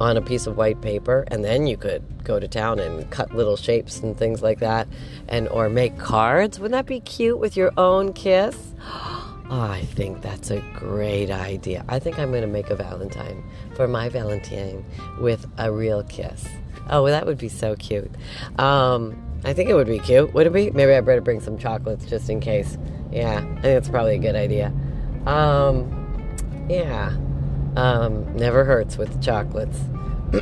on 0.00 0.16
a 0.16 0.22
piece 0.22 0.46
of 0.46 0.56
white 0.56 0.80
paper. 0.80 1.24
And 1.28 1.44
then 1.44 1.66
you 1.66 1.76
could 1.76 2.04
go 2.22 2.38
to 2.38 2.46
town 2.46 2.78
and 2.78 3.10
cut 3.10 3.34
little 3.34 3.56
shapes 3.56 3.98
and 4.00 4.16
things 4.16 4.42
like 4.42 4.60
that 4.60 4.86
and 5.28 5.48
or 5.48 5.68
make 5.68 5.98
cards. 5.98 6.60
Wouldn't 6.60 6.78
that 6.78 6.86
be 6.86 7.00
cute 7.00 7.38
with 7.38 7.56
your 7.56 7.72
own 7.76 8.12
kiss? 8.12 8.74
Oh, 9.50 9.62
i 9.62 9.80
think 9.80 10.20
that's 10.20 10.50
a 10.50 10.60
great 10.74 11.30
idea. 11.30 11.82
I 11.88 11.98
think 11.98 12.18
i'm 12.18 12.28
going 12.32 12.42
to 12.42 12.46
make 12.46 12.68
a 12.68 12.76
valentine 12.76 13.42
for 13.74 13.88
my 13.88 14.10
valentine 14.10 14.84
with 15.18 15.46
a 15.56 15.72
real 15.72 16.02
kiss. 16.02 16.46
Oh 16.90 17.02
well, 17.02 17.12
that 17.12 17.24
would 17.24 17.38
be 17.38 17.48
so 17.48 17.74
cute. 17.74 18.10
Um, 18.58 19.16
i 19.44 19.52
think 19.52 19.68
it 19.68 19.74
would 19.74 19.86
be 19.86 19.98
cute 19.98 20.32
would 20.34 20.46
it 20.46 20.52
be 20.52 20.70
maybe 20.70 20.92
i 20.92 21.00
better 21.00 21.20
bring 21.20 21.40
some 21.40 21.58
chocolates 21.58 22.06
just 22.06 22.28
in 22.28 22.40
case 22.40 22.78
yeah 23.12 23.38
i 23.38 23.40
think 23.40 23.62
that's 23.62 23.88
probably 23.88 24.14
a 24.14 24.18
good 24.18 24.36
idea 24.36 24.72
um, 25.26 26.66
yeah 26.68 27.12
um, 27.78 28.36
never 28.36 28.64
hurts 28.64 28.98
with 28.98 29.22
chocolates. 29.22 29.78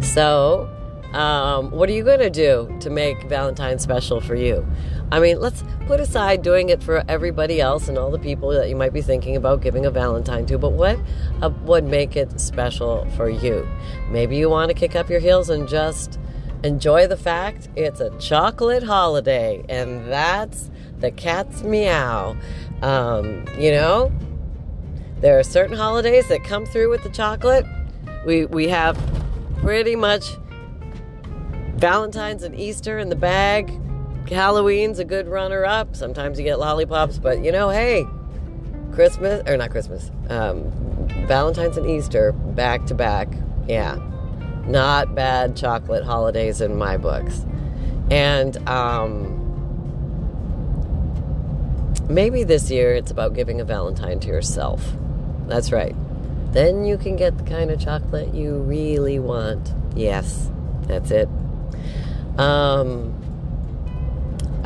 so, 0.00 0.68
um, 1.14 1.70
what 1.70 1.88
are 1.88 1.92
you 1.92 2.04
going 2.04 2.20
to 2.20 2.30
do 2.30 2.76
to 2.80 2.90
make 2.90 3.22
Valentine's 3.24 3.82
special 3.82 4.20
for 4.20 4.34
you? 4.34 4.66
I 5.10 5.20
mean, 5.20 5.40
let's 5.40 5.64
put 5.86 6.00
aside 6.00 6.42
doing 6.42 6.68
it 6.68 6.82
for 6.82 7.02
everybody 7.08 7.60
else 7.60 7.88
and 7.88 7.96
all 7.96 8.10
the 8.10 8.18
people 8.18 8.50
that 8.50 8.68
you 8.68 8.76
might 8.76 8.92
be 8.92 9.00
thinking 9.00 9.36
about 9.36 9.62
giving 9.62 9.86
a 9.86 9.90
Valentine 9.90 10.44
to, 10.46 10.58
but 10.58 10.72
what 10.72 10.98
uh, 11.40 11.50
would 11.62 11.84
make 11.84 12.14
it 12.14 12.38
special 12.38 13.06
for 13.16 13.30
you? 13.30 13.66
Maybe 14.10 14.36
you 14.36 14.50
want 14.50 14.68
to 14.68 14.74
kick 14.74 14.94
up 14.94 15.08
your 15.08 15.20
heels 15.20 15.48
and 15.48 15.66
just 15.66 16.18
enjoy 16.62 17.06
the 17.06 17.16
fact 17.16 17.68
it's 17.74 18.00
a 18.00 18.10
chocolate 18.18 18.82
holiday, 18.82 19.64
and 19.68 20.10
that's 20.12 20.70
the 20.98 21.10
cat's 21.10 21.62
meow. 21.62 22.36
Um, 22.82 23.46
you 23.58 23.70
know, 23.70 24.12
there 25.20 25.38
are 25.38 25.42
certain 25.42 25.76
holidays 25.76 26.28
that 26.28 26.44
come 26.44 26.66
through 26.66 26.90
with 26.90 27.02
the 27.02 27.10
chocolate. 27.10 27.64
We 28.26 28.44
we 28.44 28.68
have 28.68 28.98
pretty 29.60 29.96
much 29.96 30.36
Valentine's 31.76 32.42
and 32.42 32.54
Easter 32.58 32.98
in 32.98 33.08
the 33.08 33.16
bag. 33.16 33.72
Halloween's 34.30 34.98
a 34.98 35.04
good 35.04 35.28
runner 35.28 35.64
up. 35.64 35.96
Sometimes 35.96 36.38
you 36.38 36.44
get 36.44 36.58
lollipops, 36.58 37.18
but 37.18 37.42
you 37.44 37.52
know, 37.52 37.70
hey, 37.70 38.06
Christmas 38.92 39.42
or 39.46 39.56
not 39.56 39.70
Christmas, 39.70 40.10
um, 40.28 40.70
Valentine's 41.26 41.76
and 41.76 41.88
Easter 41.88 42.32
back 42.32 42.86
to 42.86 42.94
back. 42.94 43.28
Yeah, 43.66 43.98
not 44.66 45.14
bad 45.14 45.56
chocolate 45.56 46.04
holidays 46.04 46.60
in 46.60 46.76
my 46.76 46.96
books. 46.96 47.44
And 48.10 48.56
um, 48.68 49.34
maybe 52.08 52.44
this 52.44 52.70
year 52.70 52.94
it's 52.94 53.10
about 53.10 53.34
giving 53.34 53.60
a 53.60 53.64
Valentine 53.64 54.20
to 54.20 54.28
yourself. 54.28 54.82
That's 55.46 55.72
right. 55.72 55.94
Then 56.52 56.84
you 56.84 56.96
can 56.96 57.16
get 57.16 57.36
the 57.36 57.44
kind 57.44 57.70
of 57.70 57.80
chocolate 57.80 58.34
you 58.34 58.56
really 58.58 59.18
want. 59.18 59.74
Yes, 59.94 60.50
that's 60.82 61.10
it. 61.10 61.28
Um, 62.38 63.17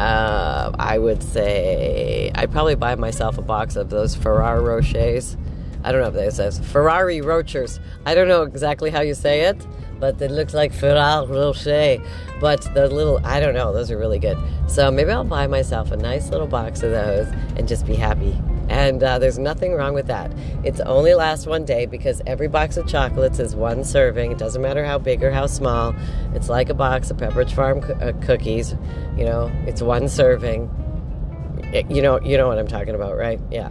Uh, 0.02 0.72
I 0.80 0.98
would 0.98 1.22
say 1.22 2.32
I'd 2.34 2.50
probably 2.50 2.74
buy 2.74 2.96
myself 2.96 3.38
a 3.38 3.42
box 3.42 3.76
of 3.76 3.88
those 3.88 4.16
Ferrari 4.16 4.60
Rochers. 4.60 5.36
I 5.84 5.92
don't 5.92 6.00
know 6.00 6.08
if 6.08 6.14
that 6.14 6.32
says 6.32 6.58
Ferrari 6.58 7.20
Rochers. 7.20 7.78
I 8.04 8.16
don't 8.16 8.26
know 8.26 8.42
exactly 8.42 8.90
how 8.90 9.02
you 9.02 9.14
say 9.14 9.42
it, 9.42 9.64
but 10.00 10.20
it 10.20 10.32
looks 10.32 10.54
like 10.54 10.72
Ferrari 10.72 11.28
Rocher. 11.28 12.02
But 12.40 12.62
the 12.74 12.88
little, 12.88 13.20
I 13.24 13.38
don't 13.38 13.54
know, 13.54 13.72
those 13.72 13.92
are 13.92 13.98
really 13.98 14.18
good. 14.18 14.38
So 14.66 14.90
maybe 14.90 15.12
I'll 15.12 15.22
buy 15.22 15.46
myself 15.46 15.92
a 15.92 15.96
nice 15.96 16.30
little 16.30 16.48
box 16.48 16.82
of 16.82 16.90
those 16.90 17.28
and 17.56 17.68
just 17.68 17.86
be 17.86 17.94
happy. 17.94 18.36
And 18.72 19.02
uh, 19.02 19.18
there's 19.18 19.38
nothing 19.38 19.74
wrong 19.74 19.92
with 19.92 20.06
that. 20.06 20.32
It's 20.64 20.80
only 20.80 21.12
lasts 21.14 21.46
one 21.46 21.66
day 21.66 21.84
because 21.84 22.22
every 22.26 22.48
box 22.48 22.78
of 22.78 22.88
chocolates 22.88 23.38
is 23.38 23.54
one 23.54 23.84
serving. 23.84 24.32
It 24.32 24.38
doesn't 24.38 24.62
matter 24.62 24.82
how 24.82 24.96
big 24.98 25.22
or 25.22 25.30
how 25.30 25.46
small. 25.46 25.94
It's 26.34 26.48
like 26.48 26.70
a 26.70 26.74
box 26.74 27.10
of 27.10 27.18
Pepperidge 27.18 27.52
Farm 27.52 27.82
co- 27.82 27.92
uh, 27.94 28.12
cookies. 28.22 28.74
You 29.18 29.26
know, 29.26 29.52
it's 29.66 29.82
one 29.82 30.08
serving. 30.08 30.70
It- 31.74 31.90
you 31.90 32.00
know, 32.00 32.18
you 32.22 32.38
know 32.38 32.48
what 32.48 32.58
I'm 32.58 32.66
talking 32.66 32.94
about, 32.94 33.16
right? 33.18 33.38
Yeah. 33.50 33.68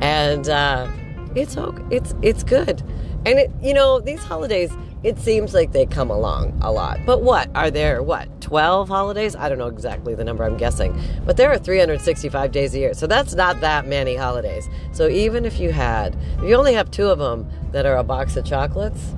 And 0.00 0.48
uh, 0.48 0.88
it's. 1.34 1.56
It's 1.90 2.14
it's 2.22 2.42
good. 2.42 2.82
And 3.26 3.38
it, 3.38 3.50
you 3.60 3.74
know, 3.74 4.00
these 4.00 4.24
holidays, 4.24 4.72
it 5.02 5.18
seems 5.18 5.54
like 5.54 5.72
they 5.72 5.86
come 5.86 6.10
along 6.10 6.58
a 6.62 6.70
lot. 6.70 6.98
But 7.06 7.22
what 7.22 7.48
are 7.54 7.70
there? 7.70 8.02
What 8.02 8.40
12 8.40 8.88
holidays? 8.88 9.34
I 9.34 9.48
don't 9.48 9.58
know 9.58 9.68
exactly 9.68 10.14
the 10.14 10.24
number. 10.24 10.44
I'm 10.44 10.56
guessing, 10.56 11.00
but 11.24 11.36
there 11.36 11.50
are 11.50 11.58
365 11.58 12.52
days 12.52 12.74
a 12.74 12.78
year, 12.78 12.94
so 12.94 13.06
that's 13.06 13.34
not 13.34 13.60
that 13.60 13.86
many 13.86 14.14
holidays. 14.14 14.68
So 14.92 15.08
even 15.08 15.44
if 15.44 15.58
you 15.58 15.72
had, 15.72 16.16
if 16.38 16.44
you 16.44 16.54
only 16.54 16.74
have 16.74 16.90
two 16.90 17.08
of 17.08 17.18
them 17.18 17.48
that 17.72 17.86
are 17.86 17.96
a 17.96 18.04
box 18.04 18.36
of 18.36 18.44
chocolates, 18.44 19.14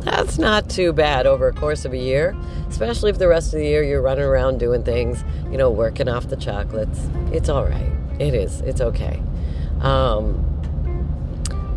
that's 0.00 0.38
not 0.38 0.70
too 0.70 0.92
bad 0.92 1.26
over 1.26 1.48
a 1.48 1.52
course 1.52 1.84
of 1.84 1.92
a 1.92 1.98
year, 1.98 2.36
especially 2.68 3.10
if 3.10 3.18
the 3.18 3.28
rest 3.28 3.52
of 3.52 3.58
the 3.58 3.66
year 3.66 3.82
you're 3.82 4.00
running 4.00 4.24
around 4.24 4.58
doing 4.58 4.84
things, 4.84 5.24
you 5.50 5.58
know, 5.58 5.70
working 5.70 6.08
off 6.08 6.28
the 6.28 6.36
chocolates. 6.36 7.10
It's 7.32 7.48
all 7.48 7.64
right. 7.64 7.92
It 8.20 8.34
is. 8.34 8.60
It's 8.60 8.80
okay. 8.80 9.20
Um, 9.80 10.44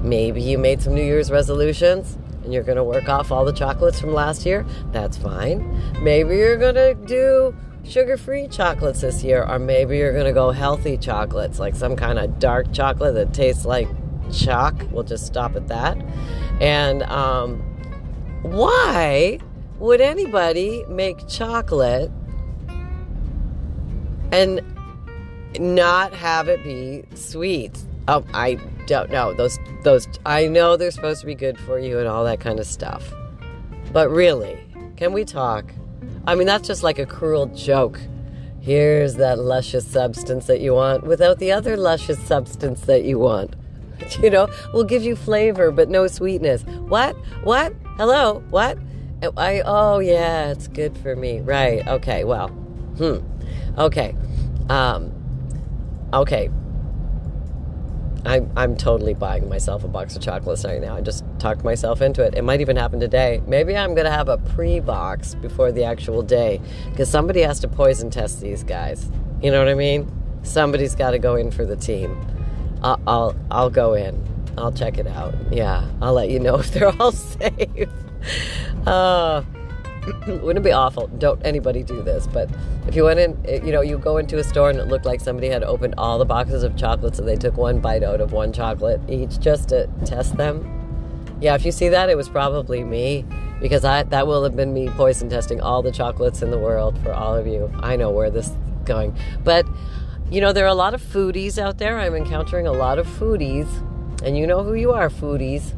maybe 0.03 0.41
you 0.41 0.59
made 0.59 0.81
some 0.81 0.93
New 0.93 1.03
Year's 1.03 1.31
resolutions 1.31 2.17
and 2.51 2.55
you're 2.55 2.65
going 2.65 2.75
to 2.75 2.83
work 2.83 3.07
off 3.07 3.31
all 3.31 3.45
the 3.45 3.53
chocolates 3.53 3.97
from 4.01 4.13
last 4.13 4.45
year. 4.45 4.65
That's 4.91 5.15
fine. 5.15 5.81
Maybe 6.03 6.35
you're 6.35 6.57
going 6.57 6.75
to 6.75 6.95
do 6.95 7.55
sugar 7.85 8.17
free 8.17 8.49
chocolates 8.49 8.99
this 8.99 9.23
year, 9.23 9.45
or 9.47 9.57
maybe 9.57 9.97
you're 9.97 10.11
going 10.11 10.25
to 10.25 10.33
go 10.33 10.51
healthy 10.51 10.97
chocolates, 10.97 11.59
like 11.59 11.75
some 11.75 11.95
kind 11.95 12.19
of 12.19 12.39
dark 12.39 12.73
chocolate 12.73 13.13
that 13.13 13.33
tastes 13.33 13.63
like 13.63 13.87
chalk. 14.33 14.75
We'll 14.91 15.05
just 15.05 15.25
stop 15.25 15.55
at 15.55 15.69
that. 15.69 15.97
And 16.59 17.03
um, 17.03 17.61
why 18.41 19.39
would 19.79 20.01
anybody 20.01 20.83
make 20.89 21.25
chocolate 21.29 22.11
and 24.33 24.59
not 25.57 26.13
have 26.13 26.49
it 26.49 26.65
be 26.65 27.05
sweet? 27.15 27.79
Oh, 28.09 28.25
I 28.33 28.59
don't 28.91 29.09
know. 29.09 29.33
Those 29.33 29.57
those 29.83 30.07
I 30.25 30.47
know 30.47 30.75
they're 30.75 30.91
supposed 30.91 31.21
to 31.21 31.25
be 31.25 31.33
good 31.33 31.57
for 31.57 31.79
you 31.79 31.97
and 31.97 32.07
all 32.07 32.25
that 32.25 32.41
kind 32.41 32.59
of 32.59 32.67
stuff. 32.67 33.13
But 33.93 34.09
really, 34.09 34.59
can 34.97 35.13
we 35.13 35.23
talk? 35.23 35.73
I 36.27 36.35
mean, 36.35 36.45
that's 36.45 36.67
just 36.67 36.83
like 36.83 36.99
a 36.99 37.05
cruel 37.05 37.47
joke. 37.47 37.99
Here's 38.59 39.15
that 39.15 39.39
luscious 39.39 39.87
substance 39.87 40.45
that 40.45 40.59
you 40.59 40.73
want 40.73 41.03
without 41.03 41.39
the 41.39 41.51
other 41.51 41.77
luscious 41.77 42.19
substance 42.19 42.81
that 42.81 43.03
you 43.03 43.17
want. 43.17 43.55
You 44.19 44.31
know, 44.31 44.47
we'll 44.73 44.83
give 44.83 45.03
you 45.03 45.15
flavor 45.15 45.69
but 45.71 45.87
no 45.87 46.07
sweetness. 46.07 46.63
What? 46.63 47.15
What? 47.43 47.73
Hello? 47.97 48.43
What? 48.49 48.79
I 49.37 49.61
oh 49.63 49.99
yeah, 49.99 50.49
it's 50.49 50.67
good 50.67 50.97
for 50.97 51.15
me. 51.15 51.39
Right. 51.39 51.87
Okay. 51.87 52.23
Well. 52.23 52.47
Hmm. 52.97 53.19
Okay. 53.77 54.15
Um 54.69 55.13
okay. 56.13 56.49
I'm, 58.25 58.51
I'm 58.55 58.77
totally 58.77 59.13
buying 59.13 59.49
myself 59.49 59.83
a 59.83 59.87
box 59.87 60.15
of 60.15 60.21
chocolates 60.21 60.63
right 60.63 60.79
now. 60.79 60.95
I 60.95 61.01
just 61.01 61.23
talked 61.39 61.63
myself 61.63 62.01
into 62.01 62.23
it. 62.23 62.35
It 62.35 62.43
might 62.43 62.61
even 62.61 62.75
happen 62.77 62.99
today. 62.99 63.41
Maybe 63.47 63.75
I'm 63.75 63.95
going 63.95 64.05
to 64.05 64.11
have 64.11 64.29
a 64.29 64.37
pre 64.37 64.79
box 64.79 65.33
before 65.35 65.71
the 65.71 65.83
actual 65.83 66.21
day 66.21 66.61
because 66.89 67.09
somebody 67.09 67.41
has 67.41 67.59
to 67.61 67.67
poison 67.67 68.09
test 68.09 68.41
these 68.41 68.63
guys. 68.63 69.09
You 69.41 69.51
know 69.51 69.59
what 69.59 69.69
I 69.69 69.73
mean? 69.73 70.11
Somebody's 70.43 70.95
got 70.95 71.11
to 71.11 71.19
go 71.19 71.35
in 71.35 71.51
for 71.51 71.65
the 71.65 71.75
team. 71.75 72.15
I'll, 72.83 73.01
I'll, 73.07 73.35
I'll 73.49 73.69
go 73.69 73.93
in. 73.93 74.23
I'll 74.57 74.71
check 74.71 74.97
it 74.97 75.07
out. 75.07 75.33
Yeah, 75.51 75.89
I'll 76.01 76.13
let 76.13 76.29
you 76.29 76.39
know 76.39 76.55
if 76.59 76.71
they're 76.73 76.95
all 77.01 77.11
safe. 77.11 77.89
Uh, 78.85 79.43
wouldn't 80.27 80.59
it 80.59 80.63
be 80.63 80.71
awful? 80.71 81.07
Don't 81.07 81.43
anybody 81.45 81.83
do 81.83 82.01
this. 82.03 82.27
But 82.27 82.49
if 82.87 82.95
you 82.95 83.03
went 83.03 83.19
in, 83.19 83.37
eh, 83.45 83.61
you 83.63 83.71
know, 83.71 83.81
you 83.81 83.97
go 83.97 84.17
into 84.17 84.37
a 84.39 84.43
store 84.43 84.69
and 84.69 84.79
it 84.79 84.87
looked 84.87 85.05
like 85.05 85.21
somebody 85.21 85.49
had 85.49 85.63
opened 85.63 85.95
all 85.97 86.17
the 86.17 86.25
boxes 86.25 86.63
of 86.63 86.75
chocolates 86.75 87.19
and 87.19 87.27
they 87.27 87.35
took 87.35 87.57
one 87.57 87.79
bite 87.79 88.03
out 88.03 88.21
of 88.21 88.31
one 88.31 88.51
chocolate 88.51 88.99
each 89.07 89.39
just 89.39 89.69
to 89.69 89.87
test 90.05 90.37
them. 90.37 90.77
Yeah, 91.39 91.55
if 91.55 91.65
you 91.65 91.71
see 91.71 91.89
that, 91.89 92.09
it 92.09 92.17
was 92.17 92.29
probably 92.29 92.83
me 92.83 93.25
because 93.59 93.85
I 93.85 94.03
that 94.03 94.27
will 94.27 94.43
have 94.43 94.55
been 94.55 94.73
me 94.73 94.89
poison 94.89 95.29
testing 95.29 95.61
all 95.61 95.81
the 95.81 95.91
chocolates 95.91 96.41
in 96.41 96.51
the 96.51 96.59
world 96.59 96.97
for 97.03 97.13
all 97.13 97.35
of 97.35 97.47
you. 97.47 97.71
I 97.79 97.95
know 97.95 98.11
where 98.11 98.29
this 98.29 98.47
is 98.47 98.55
going, 98.85 99.15
but 99.43 99.65
you 100.29 100.39
know, 100.39 100.53
there 100.53 100.63
are 100.65 100.69
a 100.69 100.75
lot 100.75 100.93
of 100.93 101.01
foodies 101.01 101.57
out 101.57 101.77
there. 101.77 101.99
I'm 101.99 102.15
encountering 102.15 102.65
a 102.65 102.71
lot 102.71 102.99
of 102.99 103.07
foodies, 103.07 103.67
and 104.23 104.37
you 104.37 104.47
know 104.47 104.63
who 104.63 104.73
you 104.73 104.91
are, 104.93 105.09
foodies. 105.09 105.73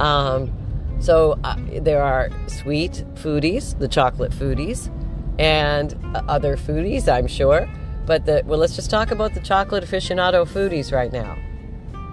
Um, 0.00 0.52
so 1.00 1.38
uh, 1.44 1.56
there 1.80 2.02
are 2.02 2.30
sweet 2.46 3.04
foodies, 3.14 3.78
the 3.78 3.88
chocolate 3.88 4.32
foodies, 4.32 4.90
and 5.38 5.94
other 6.28 6.56
foodies, 6.56 7.08
I'm 7.08 7.26
sure. 7.26 7.68
But 8.06 8.26
the, 8.26 8.42
well, 8.46 8.58
let's 8.58 8.74
just 8.74 8.90
talk 8.90 9.10
about 9.10 9.34
the 9.34 9.40
chocolate 9.40 9.84
aficionado 9.84 10.46
foodies 10.46 10.92
right 10.92 11.12
now. 11.12 11.36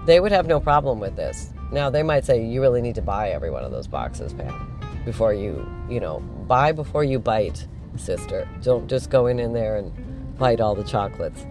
They 0.04 0.20
would 0.20 0.32
have 0.32 0.46
no 0.46 0.60
problem 0.60 1.00
with 1.00 1.16
this. 1.16 1.50
Now 1.72 1.90
they 1.90 2.02
might 2.02 2.24
say 2.24 2.44
you 2.44 2.60
really 2.60 2.82
need 2.82 2.94
to 2.96 3.02
buy 3.02 3.30
every 3.30 3.50
one 3.50 3.64
of 3.64 3.72
those 3.72 3.86
boxes, 3.86 4.32
Pam, 4.32 4.78
before 5.04 5.34
you, 5.34 5.66
you 5.88 5.98
know, 5.98 6.20
buy 6.20 6.72
before 6.72 7.02
you 7.02 7.18
bite, 7.18 7.66
sister. 7.96 8.46
Don't 8.62 8.88
just 8.88 9.10
go 9.10 9.26
in 9.26 9.38
in 9.38 9.52
there 9.52 9.76
and 9.76 10.38
bite 10.38 10.60
all 10.60 10.74
the 10.74 10.84
chocolates. 10.84 11.44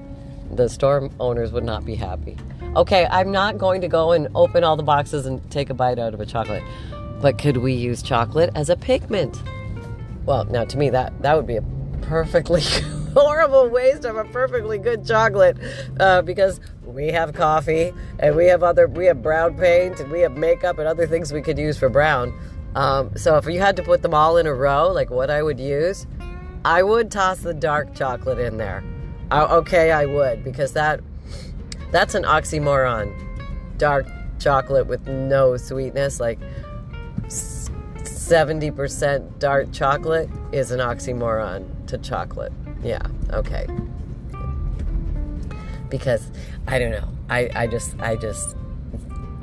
The 0.52 0.70
store 0.70 1.10
owners 1.20 1.52
would 1.52 1.64
not 1.64 1.84
be 1.84 1.96
happy. 1.96 2.38
Okay, 2.76 3.08
I'm 3.10 3.32
not 3.32 3.58
going 3.58 3.82
to 3.82 3.88
go 3.88 4.12
and 4.12 4.28
open 4.36 4.64
all 4.64 4.76
the 4.76 4.84
boxes 4.84 5.26
and 5.26 5.42
take 5.50 5.70
a 5.70 5.74
bite 5.74 5.98
out 5.98 6.14
of 6.14 6.20
a 6.20 6.26
chocolate. 6.26 6.64
But 7.22 7.38
could 7.38 7.58
we 7.58 7.74
use 7.74 8.04
chocolate 8.04 8.52
as 8.54 8.70
a 8.70 8.76
pigment? 8.76 9.42
Well, 10.26 10.46
now 10.46 10.66
to 10.66 10.78
me 10.78 10.90
that 10.90 11.22
that 11.22 11.36
would 11.36 11.48
be 11.48 11.58
a 11.58 11.62
perfectly 12.02 12.62
horrible 13.14 13.70
waste 13.70 14.06
of 14.06 14.18
a 14.18 14.26
perfectly 14.26 14.78
good 14.78 15.06
chocolate 15.06 15.58
uh, 16.00 16.22
because 16.22 16.60
we 16.84 17.08
have 17.08 17.34
coffee 17.34 17.94
and 18.20 18.36
we 18.36 18.46
have 18.48 18.64
other 18.64 18.88
we 18.88 19.06
have 19.06 19.22
brown 19.22 19.58
paint 19.58 20.00
and 20.00 20.12
we 20.12 20.22
have 20.22 20.36
makeup 20.36 20.80
and 20.80 20.88
other 20.88 21.06
things 21.08 21.32
we 21.32 21.42
could 21.42 21.58
use 21.58 21.78
for 21.78 21.90
brown. 21.90 22.34
Um, 22.76 23.16
so 23.16 23.38
if 23.38 23.46
you 23.46 23.60
had 23.60 23.76
to 23.78 23.84
put 23.84 24.02
them 24.02 24.14
all 24.14 24.38
in 24.38 24.48
a 24.48 24.54
row, 24.54 24.92
like 24.92 25.10
what 25.10 25.30
I 25.30 25.42
would 25.42 25.60
use, 25.60 26.08
I 26.66 26.84
would 26.84 27.10
toss 27.12 27.40
the 27.40 27.54
dark 27.54 27.96
chocolate 27.96 28.40
in 28.40 28.58
there. 28.58 28.84
Okay, 29.32 29.92
I 29.92 30.06
would 30.06 30.44
because 30.44 30.74
that 30.74 31.02
that's 31.92 32.16
an 32.16 32.24
oxymoron. 32.24 33.14
Dark 33.78 34.08
chocolate 34.40 34.88
with 34.88 35.08
no 35.08 35.58
sweetness, 35.58 36.20
like 36.20 36.40
70% 38.28 39.38
dark 39.38 39.72
chocolate 39.72 40.30
is 40.52 40.72
an 40.72 40.80
oxymoron 40.80 41.86
to 41.86 42.00
chocolate. 42.00 42.52
Yeah, 42.82 43.06
okay. 43.32 43.68
Because 45.90 46.32
I 46.68 46.80
don't 46.80 46.90
know. 46.90 47.08
I, 47.30 47.50
I 47.54 47.68
just 47.68 48.00
I 48.00 48.16
just 48.16 48.56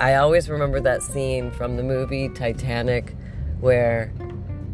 I 0.01 0.15
always 0.15 0.49
remember 0.49 0.81
that 0.81 1.01
scene 1.01 1.49
from 1.51 1.77
the 1.77 1.83
movie 1.83 2.27
Titanic 2.27 3.15
where 3.61 4.11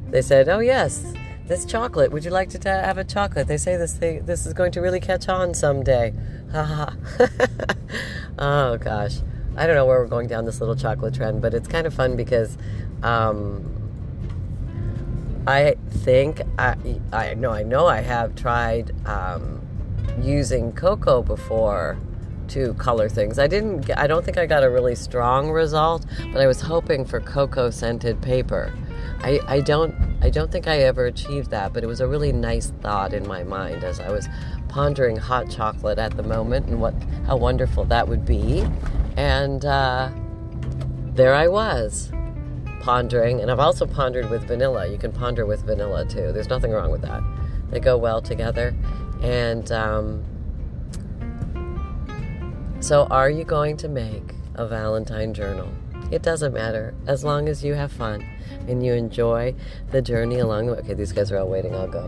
they 0.10 0.24
said, 0.24 0.50
"Oh 0.50 0.60
yes, 0.60 1.14
this 1.46 1.64
chocolate. 1.66 2.12
Would 2.12 2.26
you 2.26 2.32
like 2.32 2.50
to 2.50 2.70
have 2.70 2.98
a 2.98 3.04
chocolate?" 3.04 3.48
They 3.48 3.58
say 3.58 3.78
this 3.78 3.94
thing 3.94 4.26
this 4.26 4.48
is 4.48 4.54
going 4.54 4.72
to 4.72 4.82
really 4.82 5.00
catch 5.00 5.30
on 5.30 5.54
someday. 5.54 6.16
Ha 6.52 6.96
oh 8.40 8.78
gosh. 8.78 9.18
I 9.56 9.68
don't 9.68 9.76
know 9.76 9.86
where 9.86 10.00
we're 10.00 10.08
going 10.08 10.28
down 10.28 10.46
this 10.46 10.62
little 10.62 10.76
chocolate 10.76 11.14
trend, 11.14 11.42
but 11.42 11.54
it's 11.54 11.68
kind 11.68 11.86
of 11.86 11.94
fun 11.94 12.16
because 12.16 12.58
um, 13.04 13.79
I 15.48 15.76
think 15.90 16.42
I 16.58 16.76
I 17.12 17.34
know 17.34 17.52
I 17.52 17.64
know 17.64 17.88
I 17.88 18.02
have 18.02 18.36
tried 18.36 18.92
um, 19.08 19.62
using 20.22 20.72
cocoa 20.74 21.22
before 21.22 21.98
to 22.50 22.74
color 22.76 23.10
things. 23.10 23.40
I 23.40 23.48
didn't 23.48 23.90
I 23.98 24.08
don't 24.08 24.26
think 24.26 24.38
I 24.38 24.46
got 24.46 24.64
a 24.64 24.70
really 24.70 24.96
strong 24.96 25.50
result, 25.50 26.06
but 26.32 26.42
I 26.42 26.48
was 26.48 26.62
hoping 26.62 27.06
for 27.06 27.20
cocoa 27.20 27.70
scented 27.70 28.22
paper. 28.22 28.74
I, 29.22 29.40
I 29.48 29.62
don't 29.62 29.96
I 30.22 30.30
don't 30.30 30.52
think 30.52 30.68
I 30.68 30.80
ever 30.80 31.06
achieved 31.06 31.52
that, 31.52 31.74
but 31.74 31.84
it 31.84 31.88
was 31.88 32.02
a 32.02 32.08
really 32.08 32.32
nice 32.32 32.72
thought 32.82 33.14
in 33.14 33.28
my 33.28 33.44
mind 33.44 33.84
as 33.84 34.00
I 34.00 34.10
was 34.10 34.28
pondering 34.68 35.16
hot 35.16 35.50
chocolate 35.50 35.98
at 35.98 36.16
the 36.16 36.24
moment 36.24 36.68
and 36.68 36.80
what 36.82 36.94
how 37.26 37.38
wonderful 37.38 37.86
that 37.86 38.08
would 38.08 38.26
be. 38.26 38.68
And 39.16 39.64
uh, 39.66 40.10
there 41.14 41.34
I 41.34 41.48
was 41.48 42.12
pondering, 42.82 43.42
and 43.42 43.52
I've 43.52 43.60
also 43.60 43.86
pondered 43.86 44.30
with 44.30 44.48
vanilla. 44.48 44.88
You 44.88 44.98
can 44.98 45.12
ponder 45.12 45.46
with 45.46 45.64
vanilla 45.64 46.06
too. 46.06 46.32
There's 46.32 46.50
nothing 46.50 46.72
wrong 46.72 46.92
with 46.92 47.02
that. 47.02 47.22
They 47.70 47.80
go 47.80 47.98
well 47.98 48.22
together. 48.22 48.74
And 49.22 49.72
um, 49.72 50.24
so, 52.80 53.06
are 53.12 53.30
you 53.30 53.44
going 53.44 53.78
to 53.78 53.90
make 53.90 54.34
a 54.56 54.66
Valentine 54.66 55.34
journal? 55.34 55.70
It 56.12 56.24
doesn't 56.24 56.54
matter 56.54 56.96
as 57.08 57.24
long 57.24 57.50
as 57.50 57.64
you 57.64 57.76
have 57.76 57.92
fun 57.92 58.26
and 58.68 58.84
you 58.84 58.94
enjoy 58.94 59.54
the 59.92 60.02
journey 60.02 60.40
along 60.40 60.68
the 60.68 60.74
way. 60.74 60.80
Okay, 60.80 60.94
these 60.94 61.12
guys 61.12 61.32
are 61.32 61.38
all 61.38 61.50
waiting. 61.50 61.76
I'll 61.76 61.88
go. 61.88 62.06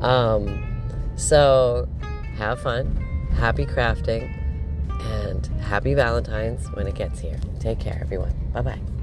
Um, 0.00 1.12
so, 1.16 1.88
have 2.36 2.60
fun, 2.60 2.94
happy 3.34 3.66
crafting, 3.66 4.32
and 5.00 5.46
happy 5.60 5.94
Valentine's 5.94 6.66
when 6.72 6.86
it 6.86 6.94
gets 6.94 7.20
here. 7.20 7.38
Take 7.58 7.80
care, 7.80 7.98
everyone. 8.00 8.32
Bye 8.52 8.62
bye. 8.62 8.95